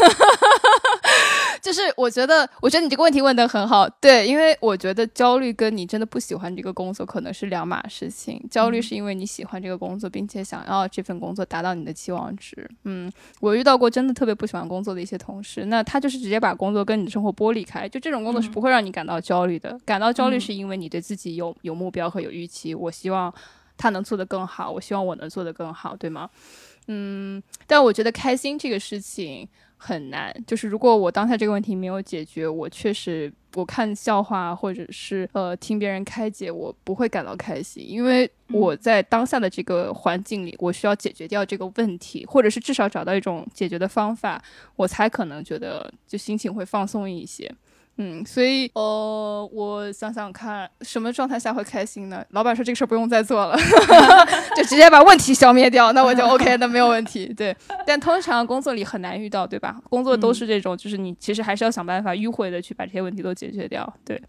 [1.62, 3.88] 就是我觉得，我觉得你这个问题问得很好。
[3.88, 8.44] 对，因为我觉得焦虑跟你真的不喜欢这个工作可能是两码事情。
[8.50, 12.70] 焦虑是因为你喜欢这个工作，并且想要这份工作达到你的期望值。
[12.86, 17.88] 嗯，我遇到过真的特别不喜欢工作的一些同事，那他就是直接把工作跟你的生活剥离开。
[17.88, 19.80] 就这种工作是不会让你感到焦虑的。
[19.86, 22.74] 感到焦虑是因为你对自己有有目标和有预期。
[22.74, 23.34] 我希望
[23.78, 26.30] 他能做得更好，我希望我能做得更好，对吗？
[26.88, 29.48] 嗯，但我觉得开心这个事情
[29.84, 30.32] 很难。
[30.46, 44.40] 就是如果我当下这个问题没有解决，我确实我看笑话或者是呃听别人开解，我不会感到开心，因为我在当下的这个环境里，我需要解决掉这个问题，或者是至少找到一种解决的方法，
[44.76, 47.52] 我才可能觉得就心情会放松一些。
[48.04, 52.26] 嗯，所以呃，我想想看，什么状态下会开心呢？
[52.32, 53.56] 老板说这个事儿不用再做了，
[54.58, 57.32] 就直接把问题消灭掉，那我就 OK，那没有问题。
[57.32, 59.80] 对， 但通常工作里很难遇到，对吧？
[59.88, 63.88] 工作都是这种，就是你其实还是要想办法迂回的去把这些问题都解决掉。
[64.04, 64.20] 对，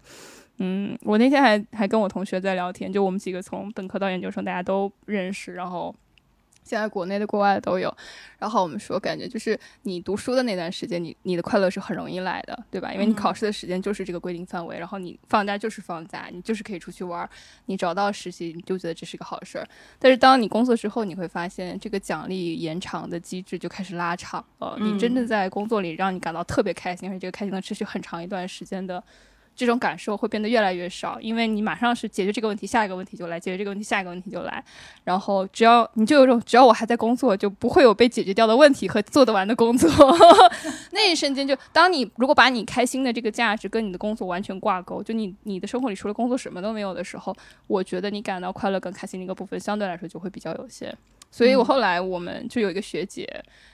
[0.59, 5.95] 嗯，我那天还还跟我同学在聊天，就我们几个从本科到研究生，大家都认识，然后。
[6.63, 7.95] 现在国内的、国外的都有，
[8.39, 12.93] 然后我们说，感觉就是你读书的那段时间，你你的快乐是很容易来的，对吧？
[12.93, 17.29] 因为你考试的时间就是这个规定范围，然后你放假就是放假，你就是可以出去玩，
[17.65, 19.67] 你找到实习，你就觉得这是个好事儿。
[19.99, 24.77] 但是当你工作之后，你会发现这个奖励延长的机制就开始拉长了。
[24.79, 29.03] 你真正在工作里让你感到特别开心，而且这个开心能持续很长一段时间的。
[29.55, 34.63] 这种感受会变得越来越少，因为你马上是解决这个问题，下一个问题就来；解决这个问题，下一个问题就来。
[35.03, 39.89] 然后只要你就有种，只要我还在工作，就不会有被解决掉的问题和做得完的工作。
[40.91, 47.35] 那一瞬间，就当你如果把你开心的这个价值跟你的工作完全挂钩，就你你的生活里除了工作什么都没有的时候，
[47.67, 50.95] 我觉得你感到快乐跟开心的一个部分相对来说就会比较有限。
[51.31, 53.27] 所以我后来我们就有一个学姐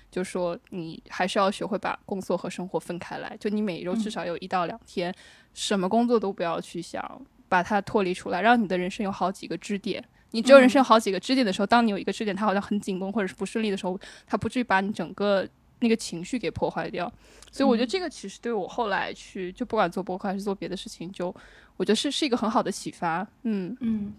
[0.09, 5.13] 就说，你还是要学会把工作和生活分开来，就你每周至少有一到两天。
[5.53, 10.03] 什么工作都不要去想，把它脱离出来，让你的人生有好几个支点。
[10.31, 15.47] 你只有人生好几个支点的时候，当你有一个支点，它好像很紧绷或者是不顺利的时候，它不至于把你整个
[15.79, 17.11] 那个情绪给破坏掉。
[17.51, 21.33] 所以我觉得这个其实对我后来去就不管做播客还是做别的事情，就
[21.77, 23.27] 我觉得是是一个很好的启发。
[23.41, 24.13] 嗯嗯，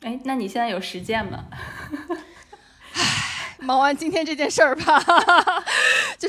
[0.00, 1.46] 哎，那你现在有实践吗？
[3.60, 5.00] 忙完今天这件事儿吧，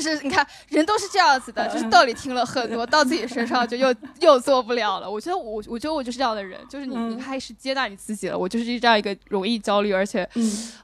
[0.00, 5.10] 是你看人都是这样子的，就是道理听了很多，到自己身上就又 又做不了了。
[5.10, 8.38] 我觉得我我觉得我就是这样的人，就是你你开始接纳你自己了。
[8.38, 10.28] 我就是这样一个容易焦虑，而且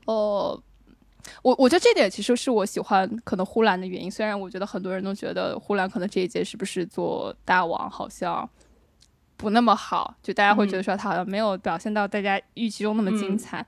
[0.06, 0.60] 哦。
[1.42, 4.10] 我我觉得这点其实是我喜欢可能呼兰的原因。
[4.10, 8.48] 虽然我觉得很多人都觉得呼兰可能这一届是不是做大王好像
[9.36, 13.64] 不那么好，就大家会觉得说他好像没有表现到大家预期中那么精彩。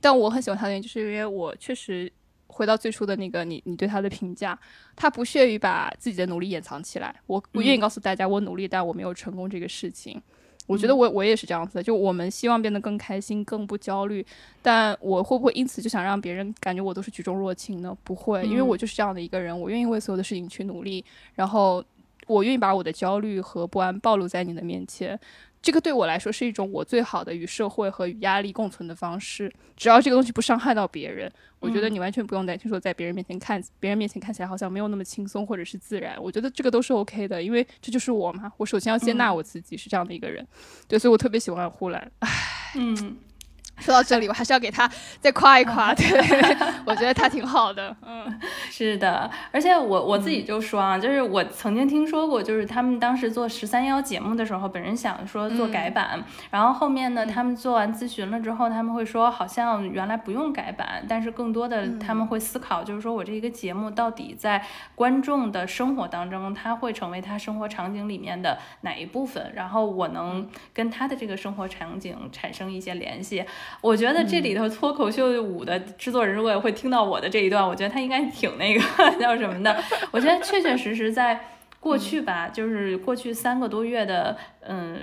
[0.00, 2.12] 但我很喜欢他的原因，就是因为我确实
[2.48, 4.58] 回到最初的那个你你对他的评价，
[4.96, 7.14] 他不屑于把自己的努力掩藏起来。
[7.26, 10.20] 我我愿意告诉大家我努力，但我没有成功这个事情。
[10.66, 14.24] 我觉得我我也是这样子的，就我们希望变得更开心、更不焦虑，
[14.60, 17.96] 但我会不会因此就想让别人感觉我都是举重若轻呢？
[18.04, 21.02] 不会，因为我就是这样的一个人，我愿意为所有的事情去努力，
[21.34, 21.82] 然后
[22.26, 25.18] 我愿意把我的焦虑和不安暴露在你的面前。
[25.60, 29.52] 这个对我来说是一种我最好的与社会和与压力共存的方式。
[29.76, 36.16] 只要这个东西不伤害到别人，我觉得你完全不用担心说在别人面前看别人面前看起来好像没有那么轻松或者是自然。
[36.22, 38.52] 我觉得这个都是 OK 的，因为这就是我嘛。
[38.56, 40.46] 我首先要接纳我自己是这样的一个人，
[40.86, 42.10] 对，所以我特别喜欢呼兰。
[42.20, 42.28] 唉，
[42.76, 43.16] 嗯。
[43.78, 46.06] 说到这里，我还是要给他再夸一夸，对
[46.84, 47.94] 我觉得他挺好的。
[48.06, 64.64] 嗯， 是的，而且我我自己就说啊，就是我曾经听说过，就是他们当时做十三幺节目的时候，本人想说做改版，然后后面呢，他们做完咨询了之后，他们会说好像原来不用改版，但是更多的他们会思考，就是说我这一个节目到底在
[64.94, 73.44] 观众的生活当中，他会成为他生活场景里面的哪一部分，然后我能跟他的这个生活场景产生一些联系。
[73.80, 78.80] 我觉得这里头脱口秀舞的制作人如果会听到我的这一段，我觉得他应该挺那个
[79.20, 79.76] 叫什么的。
[80.10, 81.38] 我觉得确确实实在
[81.80, 84.98] 过去吧，就是过去三个多月的，嗯。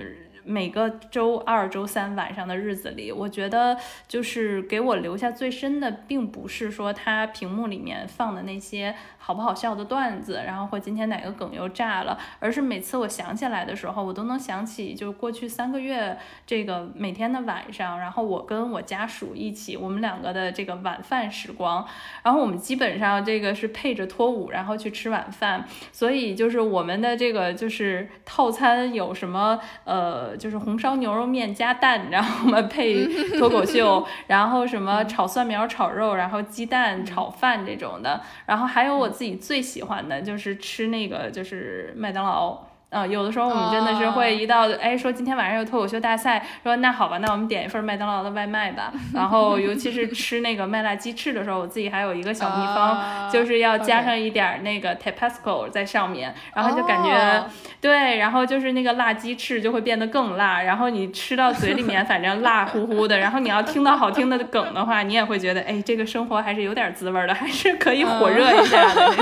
[0.46, 3.76] 每个周二、周三晚上的日子里，我觉得
[4.08, 21.84] 就是给我留下最深的，并不是说他屏幕里面放的那些好不好笑的段子，然后或今天哪个梗又炸了，而是每次我想起来的时候，我都能想起，就过去三个月这个每天的晚上，然后我跟我家属一起，我们两个的这个晚饭时光，
[22.24, 30.35] 然后我们基本上这个是配着脱舞，然后去吃晚饭，所以就是我们的这个就是套餐有什么呃。
[30.36, 33.06] 就是红烧牛肉面加蛋，然后嘛配
[33.38, 42.58] 脱口秀，然后什么炒蒜苗炒肉，然后鸡蛋炒饭这种的，然后还有我自己最喜欢的就是吃那个就是麦当劳。
[42.96, 48.94] 嗯，有的时候我们真的是会一到哎说今天晚上有脱口秀大赛，说那好吧，那我们点一份麦当劳的外卖吧。
[49.14, 57.46] 然后尤其是吃那个麦辣鸡翅的时候，我自己还有一个小秘方，就是要加上一点那个 Tapasco 在上面，然后就感觉
[57.82, 69.14] 对，然后就是那个辣鸡翅就会变得更辣，然后你吃到嘴里面 反正辣乎乎的，然后你要听到好听的梗的话，你也会觉得哎这个生活还是有点滋味的，还是可以火热一下的。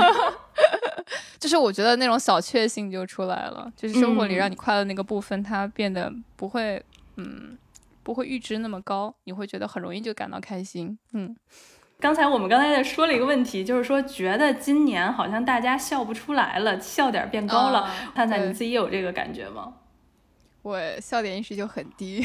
[1.44, 6.82] 就是我觉得那种小确幸就出来了，就是生活里让你快乐那个部分，它变得不会，
[7.18, 7.54] 嗯，
[8.02, 10.98] 不会阈值那么高，你会觉得很容易就感到开心。
[11.12, 11.36] 嗯，
[12.00, 17.90] 刚才我们刚才在说了一个问题，就是说觉得今年好像大家笑不出来了，笑点变高了。
[18.14, 19.74] 探探你自己有这个感觉吗？
[20.62, 22.24] 我笑点一直就很低。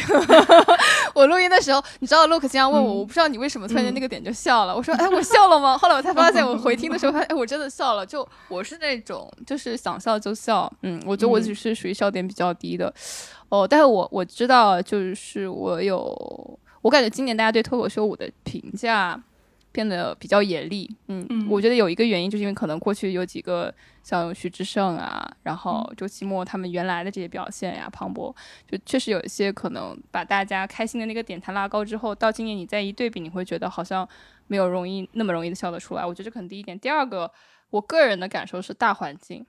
[1.20, 4.74] 我录音的时候，你知道，Look 经常问我，我不知道你为什么突然间那个点就笑了。
[4.74, 5.76] 我说，哎，我笑了吗？
[5.78, 8.06] 后来我才发现，我回听的时候，发现，哎，我真的笑了。
[8.06, 10.72] 就 我是那种，就是想笑就笑。
[10.84, 12.94] 嗯，我觉得我只是属于笑点比较低的。
[13.50, 19.22] 哦，但是我我知道，就是我有，我感觉今年大家对脱口秀舞的评价。
[19.72, 28.36] 变得比较严厉，嗯，我觉得有一个原因，就是因为可能过去有几个像徐志胜啊，然后周奇墨他们原来的这些表现呀，庞博
[28.68, 34.08] 就确实有一些可能把大家开心的那个点他拉高之后，到今年你再一对比，你会觉得好像
[34.48, 36.04] 没有容易那么容易的笑得出来。
[36.04, 37.32] 我觉得这可能第一点，第二个，
[37.70, 39.46] 我个人的感受是大环境，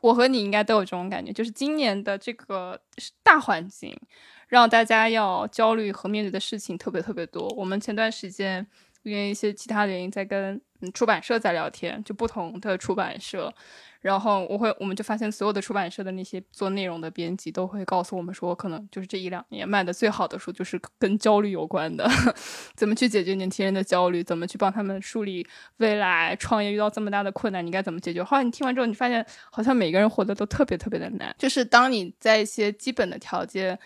[0.00, 2.80] 我和你应该都有这种感觉，就是今年的这个
[3.24, 3.98] 大环境
[4.46, 7.48] 让大家要焦虑和面对的事情特别特别多。
[7.56, 8.64] 我们前段时间。
[9.10, 10.60] 因为一些其他原因，在跟
[10.92, 13.52] 出版社在聊天，就不同的出版社，
[14.00, 22.06] 然后我会，我们就发现所有的出版社的那些做内容的编辑都会告诉我们说，可能就是这一两年卖的最好的书就是跟焦虑有关的，
[22.76, 25.46] 怎么去解决年轻人的焦虑，怎么去帮他们梳理
[25.78, 28.22] 未来创业遇到这么大的困难，你该怎么解决？
[28.22, 33.78] 后来你听完之后，你发现好像每个人活得都特别特别的难，就是当你在一些基本的条件，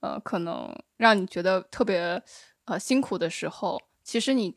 [0.00, 2.22] 呃，可能让你觉得特别
[2.64, 4.54] 呃辛苦的时候，其实你。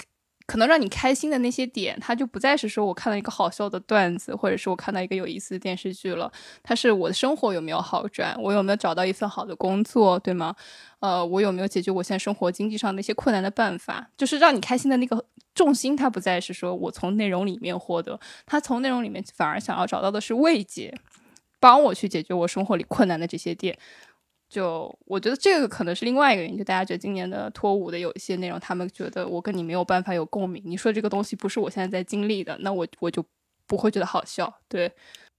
[0.51, 6.29] 可能让你开心的那些点，它就不再是说我看到一个好笑的段子，或者是我看到一个有意思的电视剧了。
[6.61, 10.53] 它是我的生活有没有好转，我有没有找到一份好的工作，对吗？
[10.99, 14.09] 呃，我有没有解决我现在生活经济上的一些困难的办法？
[14.17, 15.23] 就是让你开心的那个
[15.55, 20.93] 重心，它不再是说我从内容里面获得，他从内容里面反而想要找到的是慰藉，
[21.61, 23.77] 帮我去解决我生活里困难的这些点。
[24.51, 30.61] 就我觉得这个可能是另外一个原因，就大家觉得今年的脱五的有一些内容，他们觉得我跟你没有办法有共鸣。
[30.65, 33.23] 你说这个东西不是我现在在经历的，那我我就
[33.65, 34.53] 不会觉得好笑。
[34.67, 34.91] 对，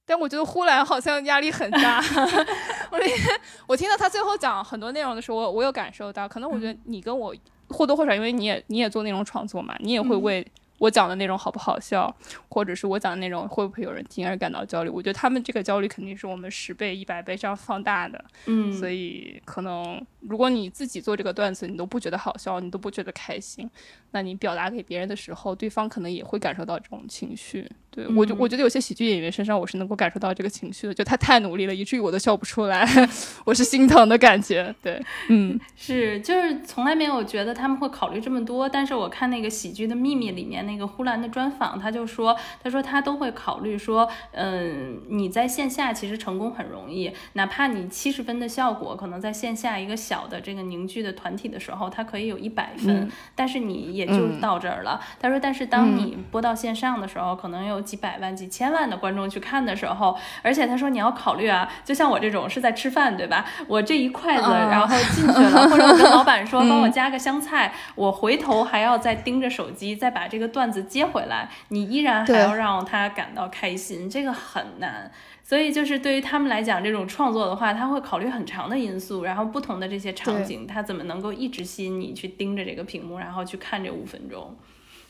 [0.06, 2.02] 但我觉得呼兰好像压力很大。
[2.90, 3.18] 我那天
[3.66, 7.34] 我听到他最后讲很多内容的时候，我我有感受到，可能我觉得你跟我
[7.68, 10.46] 或多或少，因为你也你也做内容创作嘛，你也会为。
[10.82, 12.12] 我讲的内容好不好笑，
[12.48, 14.90] 或者是我讲的内容会不会有人听而感到焦虑？
[14.90, 18.24] 我觉得他们这个焦虑肯定是我们十倍、一百倍这样放大的。
[18.46, 23.68] 嗯，所以可能如果你自己做这个段子，你都不觉得好笑，你都不觉得开心，
[24.12, 27.68] 那你表达给别人的时候，对方可能也会感受到这种情绪。
[27.90, 32.88] 对我就我觉得有些喜剧演员身上我是能够感受到这个情绪的，就他太努力了，以至于我都笑不出来，
[33.44, 34.74] 我是心疼的感觉。
[34.82, 34.98] 对，
[35.28, 38.66] 嗯，是，就是从来没有觉得他们会考虑这么多。
[38.66, 54.98] 但是我看那个喜剧的秘密里面那个呼兰的专访，他就说，他说他都会考虑说，嗯，你在线下其实成功很容易，哪怕你七十分的效果，可能在线下一个小的这个凝聚的团体的时候，它可以有一百分，但是你也就到这儿了。
[55.20, 57.82] 他说，但是当你播到线上的时候，可能有。
[57.92, 63.44] 几百万、几千万的观众去看的时候，而且他说你要考虑啊，就像我这种是在吃饭，对吧？
[63.66, 75.10] 我这一筷子然后进去了，或者我跟老板说 帮我加个香菜，我回头还要再盯着手机，再把这个段子接回来，你依然还要让他感到开心，这个很难。
[75.42, 84.56] 所以就是对于他们来讲，这种创作的话，他会考虑很长的因素，然后不同的这些场景，他怎么能够一直吸引你去盯着这个屏幕，然后去看这五分钟？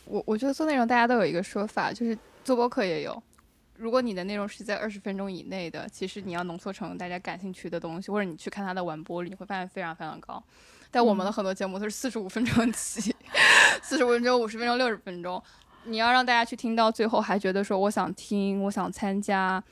[0.04, 2.16] 我我觉得做内容大家都有一个说法，就是。
[2.44, 3.22] 做播客也有，
[3.76, 10.42] 如果你的内容是在二十分钟以内的，其实你要浓缩成大家感兴趣的东西，或者你去看他的完播率，你会发现非常非常高。
[10.90, 13.14] 但我们的很多节目都是四十五分钟起，
[13.80, 15.40] 四十五分钟、五十分钟、六十分钟，
[15.84, 19.62] 你要让大家去听到最后还觉得说我想听，我想参加，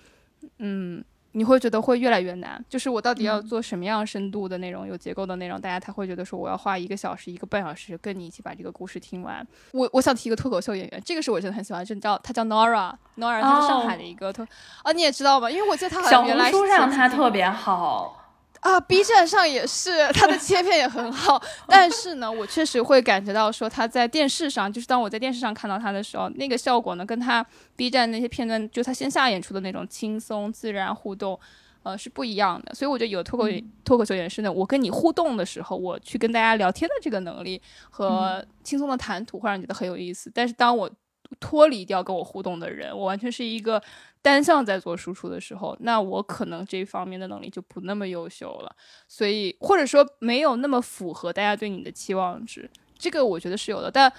[0.58, 1.04] 嗯。
[1.32, 9.46] 你会觉得会越来越难，就是我到底要做什么样深度的内容、有结构的内容，大家才会觉得说我要花一个小时、一个半小时跟你一起把这个故事听完。
[9.70, 14.44] 我我想提一个脱口秀演员，这个是我真的很喜欢，就叫他叫 Nora，Nora，他是上海的一个脱
[14.82, 15.48] 啊，你也知道吧？
[15.48, 18.19] 因为我记得他好像原来小红书上他特别好。
[18.60, 27.44] 啊，B 站上也是，他的切片也很好， 但是呢，我确实会感觉到说他在电视上，就是当我在电视上看到他的时候，那个效果呢，跟他
[27.74, 31.40] B 站那些片段，就他线下演出的那种轻松自然互动，
[31.82, 32.74] 呃，是不一样的。
[32.74, 33.46] 所以我觉得有脱口
[33.82, 40.30] 脱口秀演员是呢，我跟你互动的时候，我去跟大家聊天的这个能力和轻松的谈吐会让你觉得很有意思。
[40.34, 40.90] 但是当我
[41.38, 43.82] 脱离掉跟我互动的人，我完全是一个。
[44.22, 48.76] 单向在做输出的时候，那我可能这方面的能力就不那么优秀了，
[49.08, 54.12] 所以或者说没有那么符合大家对你的期望值，这个我觉得是有的，但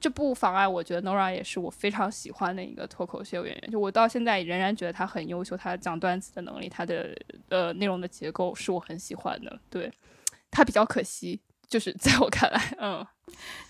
[0.00, 7.14] 这不妨碍我觉得 Nora 也是我非常喜欢的一个脱口秀演员，就我到现在仍然觉得他很优秀，他讲段子的能力，他的
[7.50, 9.92] 呃内容的结构是我很喜欢的，对。
[10.50, 13.06] 他比较可惜，就是在我看来，嗯。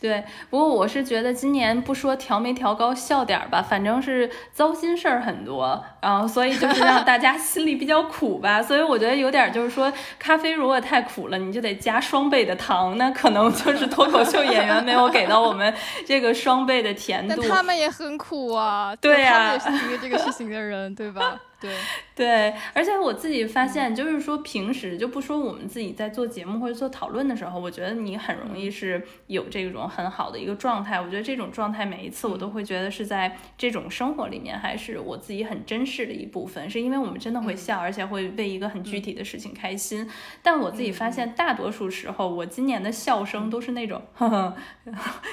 [0.00, 8.62] 对，不过我是觉得今年不说调没调高笑点儿吧，反正是糟心事儿很多，然后所以就是让大家 心里比较苦吧。
[8.62, 15.72] 所以我觉得有点就是说，咖啡如果太苦了，你就得加双倍的糖，那可能就是脱口秀演员没有给到我们
[16.04, 17.34] 这个双倍的甜度。
[17.40, 21.40] 但他们也很苦啊，对呀，他们也是经历这个事情的人，对吧？
[21.64, 21.74] 对。
[22.14, 31.00] 对，而且我自己发现，就是说平时就不说我们自己在做节目或者做讨论的时候，我觉得你很容易是有这种很好的一个状态。
[31.00, 40.08] 我觉得这种状态每一次我都会觉得是在这种生活里面，还是我自己很珍视的一部分，是因为我们真的会笑，而且会为一个很具体的事情开心。
[40.40, 44.54] 但我自己发现，大多数时候我今年的笑声都是那种，呵呵，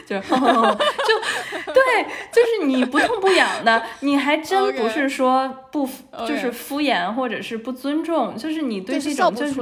[0.07, 0.35] 就是 就
[1.73, 5.87] 对，就是你不痛不痒的，你还真不是说不。
[6.27, 9.61] 就是敷衍或者是不尊重，就是你对这种就是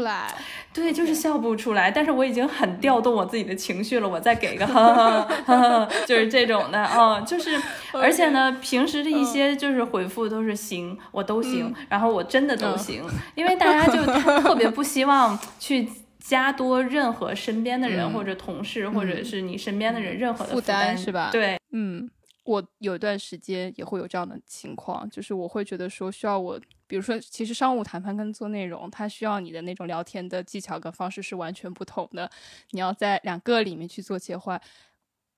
[0.71, 1.89] 对，就是笑不出来。
[1.89, 7.59] 但是我已经很调动我自己的情绪了，我再给个哈哈哈，就是这种的啊，就是
[7.93, 13.03] 而且呢，平时的一些就是回复都是行，我都行，然后我真的都行，
[13.35, 14.05] 因为大家就
[14.41, 15.89] 特别不希望去
[16.19, 21.29] 加多任何身边的人或者同事或者是你身边的人任何的负担是吧？
[21.31, 22.09] 对，嗯。
[22.49, 32.27] 我有一段时间也会有这样的情况，就是我会觉得说需要我，比如说，其实商务谈判跟做内容，它需要你的那种聊天的技巧跟方式是完全不同的。
[32.71, 34.59] 你要在两个里面去做切换，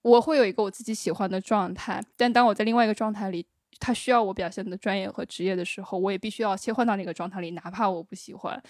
[0.02, 3.46] 我会有一个我自己喜欢的状态，但当我在另外一个状态里，
[3.78, 8.64] 他需要我表现的专业和职业的时候，我也必须要切换到那个状态里，哪怕我不喜欢。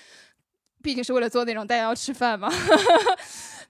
[0.82, 2.52] 毕竟是为了做内容，大家要吃饭嘛。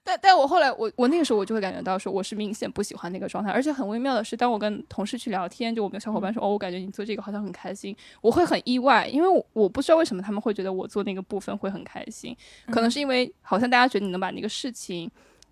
[0.04, 3.50] 但但我后来，我我那个时候我就会感觉到说，我是明显不喜欢那个状态。
[3.50, 12.36] 而且很微妙的是，当我跟同事去聊天，就我们小伙伴说，哦，我感觉你做这个好像很开心，我会很意外，因为我不知道为什么他们会觉得我做那个部分会很开心。
[12.66, 15.08] 可能是因为好像大家觉得你能把那个事情，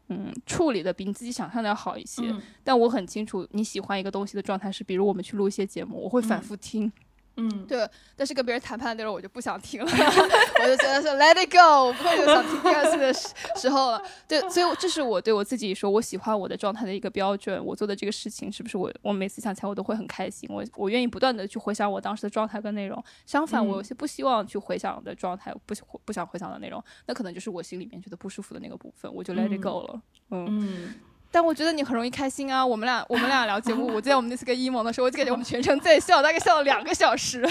[0.08, 2.22] 嗯，处理的比你自己想象的要好一些。
[2.64, 6.86] 但我很清楚你喜欢一个东西的状态是，比如我们去录一些节目，我会反复听。
[6.86, 6.92] 嗯，
[7.66, 14.02] 对，但是跟别人谈判的时候，我就不想听了， 我就觉得说 Let it go，我不会有想听第二次的时时候了。
[14.26, 17.64] 对，所以这是我对我自己说我喜欢我的状态的一个标准。
[17.64, 20.48] 我做的这个事情是不是我我每次想起来我都会很开心？
[20.52, 23.02] 我我愿意不断的去回想我当时的状态跟内容。
[23.26, 25.74] 相反，我有些不希望去回想的状态，不
[26.04, 30.02] 不想回想的内容，那可能就是我心里面觉得不舒服的那个部分，我就 Let it go 了。
[30.30, 30.94] 嗯。
[31.32, 32.64] 但我觉得你很容易开心啊！
[32.64, 37.46] 我们俩我们俩聊节目， 我记得我们那次跟一萌的时候，我就感觉我们全程在笑，大概笑了两个小时，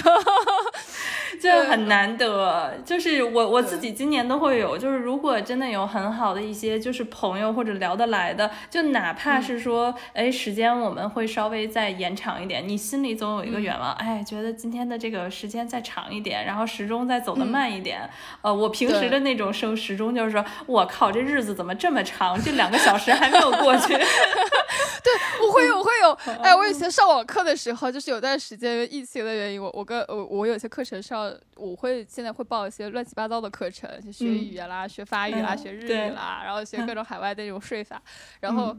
[1.42, 2.78] 这很难得。
[2.84, 18.10] 就是我我自己今年都会有，就是如果真的有很好的一些就是朋友或者聊得来的，就哪怕是说，哎，时间我们会稍微再延长一点，你心里总有一个愿望，哎，觉得今天的这个时间再长一点，然后时钟再走得慢一点。
[18.42, 22.38] 呃，我平时的那种生时钟就是说，我靠，这日子怎么这么长？
[22.44, 23.69] 这两个小时还没有过。
[23.72, 23.94] 过去，
[25.04, 25.14] 对
[25.46, 26.12] 我会有，我会有。
[26.42, 38.02] 哎，我以前上网课的时候，就是有段时间疫情的原因，我我跟我我有些课程上，我会现在会报一些乱七八糟的课程，就学语言啦，学法语啦，学日语啦，然后学各种海外的那种税法，
[38.40, 38.76] 然后。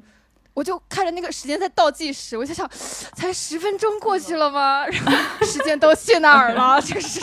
[0.53, 2.69] 我就看着那个时间在倒计时，我就想，
[3.15, 4.85] 才十分钟过去了吗？
[4.91, 6.79] 然后时间都去哪儿了？
[6.83, 7.21] 就是，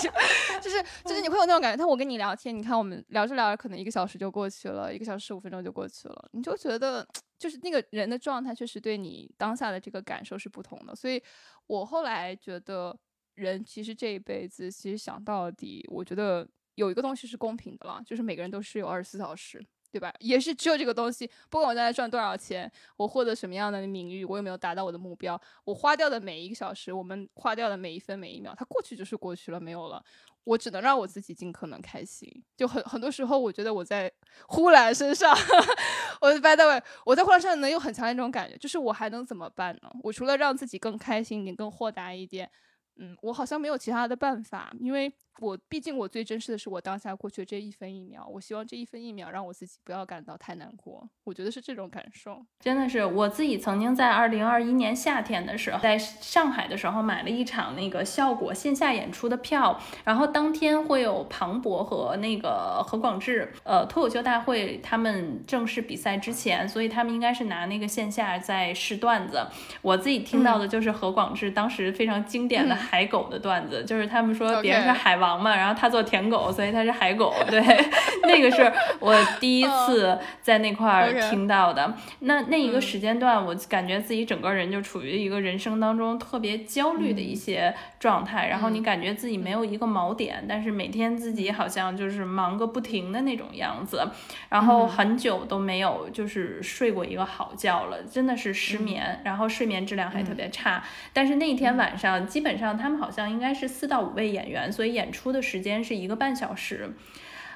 [0.62, 1.78] 就是，就是你会有那种感觉。
[1.78, 7.06] 但我跟你聊天，你看我们聊着聊着，可能一个小时就过去了，一个小时十五分钟就过去了，你就觉得，
[7.38, 10.96] 就是那个人的状态确实对你当下的这个感受是不同的。
[10.96, 11.22] 所以
[11.68, 12.98] 我后来觉得，
[13.36, 19.66] 人其实这一辈子，其实想到底，我觉得有一个东西是公平的了，就是每个人都是有二十四小时。
[19.90, 20.14] 对吧？
[20.20, 30.04] 也是只有这个东西，不管我将来赚多少钱，我获得什么样的名誉，我有没有达到我的目标，我花掉的每一个小时，我们花掉的每一分每一秒，它过去就是过去了，没有了。
[30.48, 32.28] 我只能让我自己尽可能开心。
[32.56, 34.12] 就很很多时候，我觉得我在
[34.48, 35.36] 呼兰身上，
[36.22, 39.92] 我 by the way，我在呼兰身上能有很强的一种感觉，就是我还能怎么办呢？
[40.04, 42.50] 我除了让自己更开心一点，更豁达一点，
[42.96, 45.14] 嗯，我好像没有其他的办法，因为。
[45.40, 51.08] 我毕竟我最珍视的是我当下过去的这一分一秒，我希望这一分一秒让我自己不要感到太难过。
[51.24, 69.46] 我觉得是这种感受，真的是我自己曾经在二零二一年夏天的时候，在上海的时候买了一场那个效果线下演出的票，然后当天会有庞博和那个何广智，呃，脱口秀大会他们正式比赛之前，所以他们应该是拿那个线下在试段子。
[69.84, 75.27] 我自己听到的就是何广智当时非常经典的海狗的段子，就是他们说别人是海王。
[75.28, 77.34] 王嘛，然后他做舔狗，所以他是海狗。
[77.50, 77.62] 对，
[78.24, 81.94] 那个是我第一次在那块儿听到的。
[82.20, 88.48] 那那一个时间段，我感觉自己整个人就处于一个人生当中特别焦虑的一些状态。
[88.48, 94.10] 然后你感觉自己没有一个锚点，但是每天自己好像就是忙个不停的那种样子。
[94.48, 100.82] 然后很久都没有就是睡过一个好觉了，真的是失眠，然后睡眠质量还特别差。
[101.12, 105.17] 但是那天晚上，基本上他们好像应该是四到五位演员，所以演出。
[105.18, 106.94] 出的时间是一个半小时，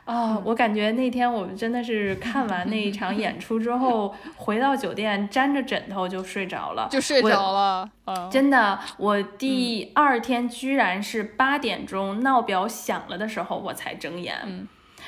[0.05, 7.89] 啊，我感觉那天我们真的是看完那一 场演出之后，回到酒店沾着枕头就睡着了，就睡着了。
[8.31, 14.37] 真的，我第二天居然是八点钟闹表响了的时候我才睁眼。
[14.45, 14.67] 嗯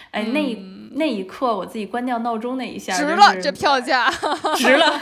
[0.10, 0.56] 哎，那
[0.96, 4.12] 那一刻我自己关掉闹钟那一下，值了，这票价
[4.58, 5.02] 值了，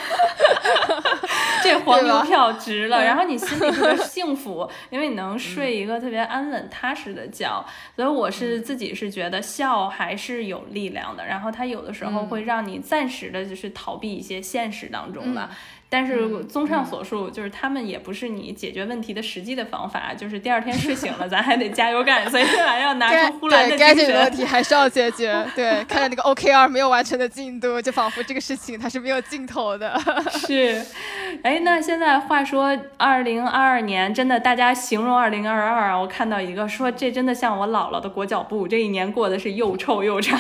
[1.64, 3.03] 这黄牛票值了。
[3.03, 7.64] 然后你心里特别 幸福，因为你能睡一个特别安稳踏实的觉。
[7.95, 15.49] 所以我是自己是觉得笑还是有力量的，然后它有的时候会让你暂时的就是逃避一些现实当中吧。
[15.93, 20.13] 但是综上所述，就是他们也不是你解决问题的实际的方法。
[20.17, 23.87] 就是第二天睡醒了，咱还得加油干，所以 今晚要拿出呼兰的精神。
[23.87, 25.45] 该解决问题还是要解决。
[25.53, 29.99] 对，看着那个 OKR 没有完成的进度，就仿佛这个事情它是没有尽头的。
[30.47, 30.81] 是，
[31.43, 40.39] 哎，那现在话说，二零二二年真的，大家形容二零二二啊，我看到一个说，这真的像我姥姥的裹脚布，这一年过的是又臭又长。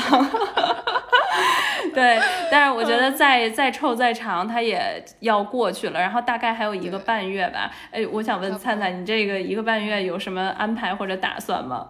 [1.93, 2.19] 对，
[2.51, 5.99] 但是我觉得再再臭再长，它也要过去了。
[5.99, 7.71] 然后大概还有一个半月吧。
[7.91, 11.87] 哎，我想问灿灿，你这个一个半月有什么安排或者打算吗？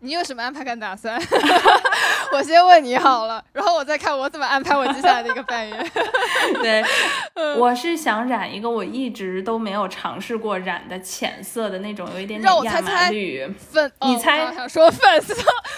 [0.00, 1.20] 你有什么安排跟打算？
[2.32, 5.76] 我先问你好了，然后我再看我怎么安排我接下来的一个半月。
[6.62, 6.84] 对，
[7.56, 13.90] 我是想染一个我一直都没有尝试过染的浅色的那种，有一点点亚麻绿粉。
[14.02, 14.52] 你猜？
[14.54, 15.34] 想说粉色，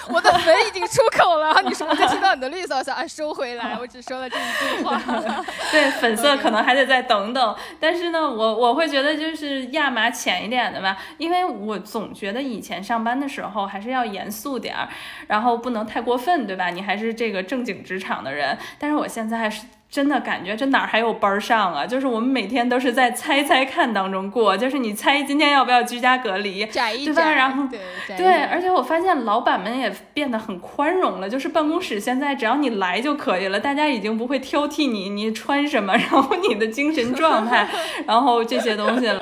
[0.09, 1.61] 我的粉已经出口了。
[1.63, 5.01] 你说我就听到你的绿色，我想收回来，我只说了这一句话。
[5.71, 7.57] 对，粉色可能还得再等等。
[7.79, 14.89] 但是呢，我我会觉得就是亚麻浅一点的吧，因为我总觉得以前上班的时候还是要严肃点儿，
[15.27, 16.69] 然后不能太过分，对吧？
[16.69, 18.57] 你还是这个正经职场的人。
[18.79, 19.65] 但是我现在是。
[19.91, 21.85] 真的感觉这哪儿还有班上啊？
[21.85, 27.33] 就是我们每天都是在猜猜看当中过，就是你猜今天要不要居家隔离，对吧？
[27.33, 27.67] 然后
[28.07, 37.69] 对，而且我发现老板们也变得很宽容了，就是办公室现在只要你来就可以了，大家已经不会挑剔你，你穿什么， 然后你的精神状态，
[38.07, 39.21] 然后这些东西了。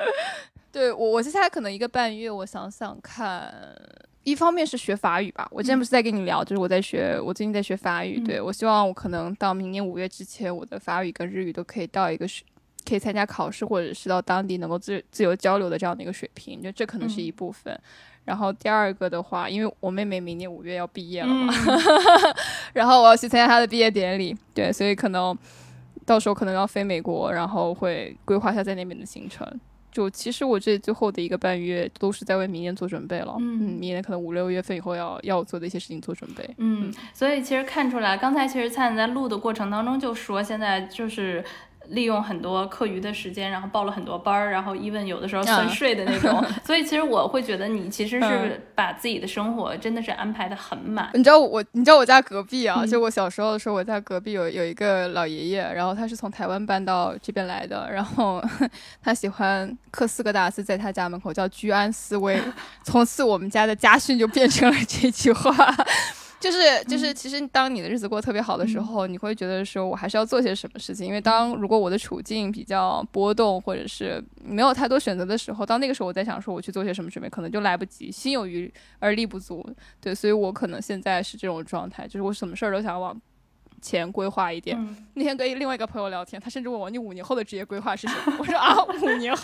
[0.70, 3.50] 对我，我接下来可能一个半月，我想想看。
[4.24, 8.18] 一方面是学法语吧，我之前不是在跟你聊，就是我在学，我最近在学法语。
[8.20, 12.42] 对我希望我可能到明年五月之前，我的法语跟日语都可以到一个是
[12.88, 16.62] 可以参加考试，或者是到当地能够自自由交流的这样的一个水平。
[16.62, 17.78] 就这可能是一部分。
[18.24, 21.52] 然后第二个的话，因为我妹妹明年五月要毕业了嘛，
[22.72, 25.36] 然后我要去参加她的毕业典礼，对，所以可能
[26.06, 29.46] 到时候可能要飞美国，然后会规划一下在那边的行程。
[29.94, 33.44] 就其实我这最后的一个半月都是在为明年做准备了，嗯，
[33.78, 41.42] 明年可能五六月份以后要要做的一些事情做准备，嗯，所以其实看出来，刚才其实灿灿在录的过程当中就说，现在就是。
[41.88, 51.10] 利用很多课余的时间，然后报了很多班儿，然后 even 有的时候算税的那种， 所以其实我会觉得你其实是把自己的生活真的是安排的很满。
[51.14, 58.42] 你知道我，你知道我家隔壁啊，就我小时候的时候，我家隔壁有有一个老爷爷，然后他是从台湾搬到这边来的，然后
[59.02, 62.40] 他喜欢刻四个大字在他家门口，叫居安思危，
[62.82, 65.54] 从此我们家的家训就变成了这句话。
[66.44, 71.06] 就是就是，其实当你的日子过得特别好的时候，你会觉得说，我还是要做些什么事情。
[71.06, 78.12] 因为当如果我的处境比较波动，或者是没有太多选择的时候，到那个时候我在想说，我去做些什么准备，可能就来不及。
[78.12, 79.66] 心有余而力不足，
[80.02, 83.18] 对，所以我可能现在是这种状态，就是我什么事儿都想往。
[83.84, 84.74] 前规划一点。
[85.12, 89.42] 那天跟另外一个朋友聊天，他甚至问我：“你五年后的职业规划是什么？” 我说：“啊，五年后，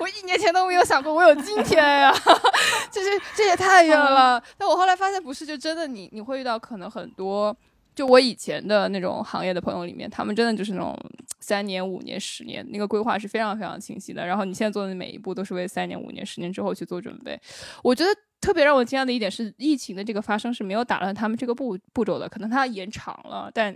[0.00, 2.10] 我一年前都没有想过我有今天呀，
[2.90, 7.54] 就是这也太远了。”但我后来发现不是，就真的你你会遇到可能很多，
[7.96, 10.96] 就我以前的那种行业的朋友里面，他们真的就是那种
[11.40, 14.24] 三年、五年、十年，那个规划是非常非常清晰的。
[14.24, 17.36] 然后你现在做的每一步都是为三年、五年、十年之后去做准备。
[17.82, 18.10] 我觉得。
[18.38, 23.74] 特别让我惊讶的一点是，疫情的这个发生是没有打乱他们这个步步骤的，可能它延长了，但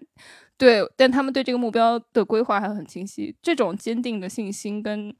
[0.58, 3.34] 对，但他们对这个目标的规划还很清晰。
[3.42, 5.12] 这种坚定的信心跟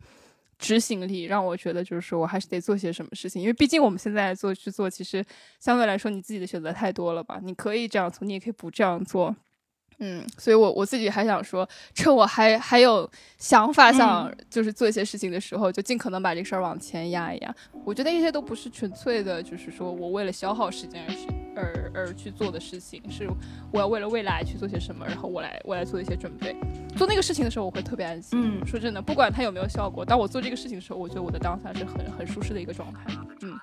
[0.61, 5.25] 执行力，让我觉得就是说我还是得做些什么事情，因为毕竟我们现在做去做，其实
[5.59, 7.41] 相对来说你自己的选择太多了吧？
[7.43, 9.35] 你可以这样做，你也可以不这样做。
[10.01, 17.55] 嗯，所以，我我自己还想说，趁我还还有想法想就是做一些事情的时候，就尽可能把这个事儿往前压一压。
[17.85, 23.29] 我觉得那些都不是纯粹的，就是说我为了消耗时间而去而而去做的事情，是
[23.71, 26.57] 我要为了未来去做些什么，然后我来我来做一些准备。
[26.97, 28.39] 做那个事情的时候，我会特别安心。
[28.41, 33.01] 嗯，说真的，不管它有没有效果，当我做这个事情的时候，我觉得我的当下是很很舒适的一个状态。
[33.43, 33.55] 嗯。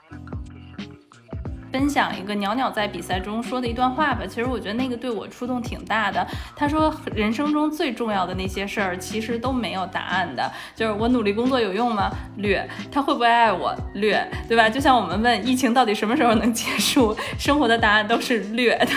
[1.78, 6.25] 分享一个鸟鸟在比赛中说的一段话吧，其实我觉得那个对我触动挺大的。
[6.55, 10.51] 他说，人生中最重要的那些事儿，其实都没有答案的。
[10.75, 12.09] 就是我努力工作有用吗？
[12.38, 12.67] 略。
[12.91, 13.75] 他会不会爱我？
[13.93, 14.67] 略，对吧？
[14.67, 18.88] 就像我们问疫情到底什么时候能结束，生活的答案都是略的。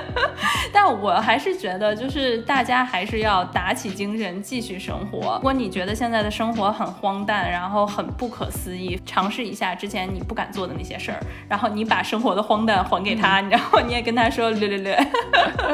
[0.72, 5.36] 但我还是觉得，就是大家还是要打起精神继续生活。
[5.36, 11.18] 如果你觉得现在的生活很荒诞，然后很不可思议，尝试一下之前你不敢做的那些事儿，
[11.48, 14.98] 然后你把生活的荒诞还给他，然后你也跟他说略略略。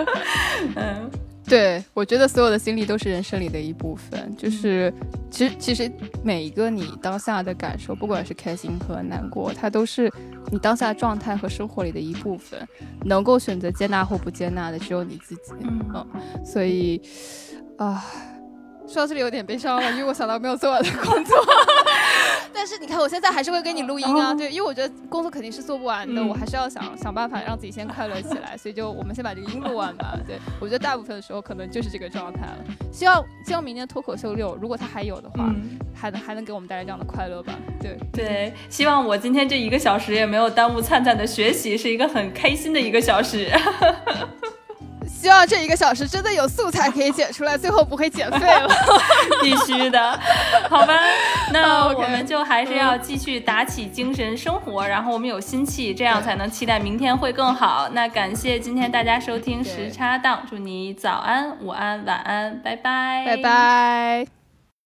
[0.76, 1.10] 嗯，
[1.48, 4.92] 对，我觉得所有的经历都是人生里的一部分，就是
[5.30, 5.90] 其实其实
[6.22, 10.12] 每一个你当下的感受，不管是开心和难过，它都是
[10.52, 12.60] 你当下状态和生活里的一部分。
[13.02, 15.52] 能够选择接纳或不接纳的只有你自己。
[15.62, 16.06] 嗯，
[16.44, 17.00] 所以
[17.78, 18.04] 啊。
[18.88, 21.36] 说到这里有点悲伤了，因为我想到没有做完的工作。
[22.52, 28.56] 但是你看，我现在还是会给你录音啊，对，因为我觉得工作肯定是做不完的，我还是要想想办法让自己先快乐起来。
[28.56, 30.18] 所以就我们先把这个音录完吧。
[30.26, 32.64] 对，我觉得大部分的时候可能就是这个状态了。
[32.92, 35.52] 希望希望明年脱口秀六，如果他还有的话，
[35.94, 37.52] 还能还能给我们带来这样的快乐吧。
[37.80, 43.50] 对对，希望我今天这一个小时也没有耽误灿灿的学习，是一个很开心的一个小时。
[45.20, 48.68] 希望这一个小时真的有素材可以剪出来，最后不会剪废了。
[49.42, 50.18] 必须的，
[50.68, 50.94] 好吧？
[51.52, 57.88] 那我们就还是要继续打起精神生活，然后我们有心气，这样才能期待明天会更好。
[57.92, 64.45] 那感谢今天大家收听时差档，祝你早安、午安、晚安，拜拜，拜拜。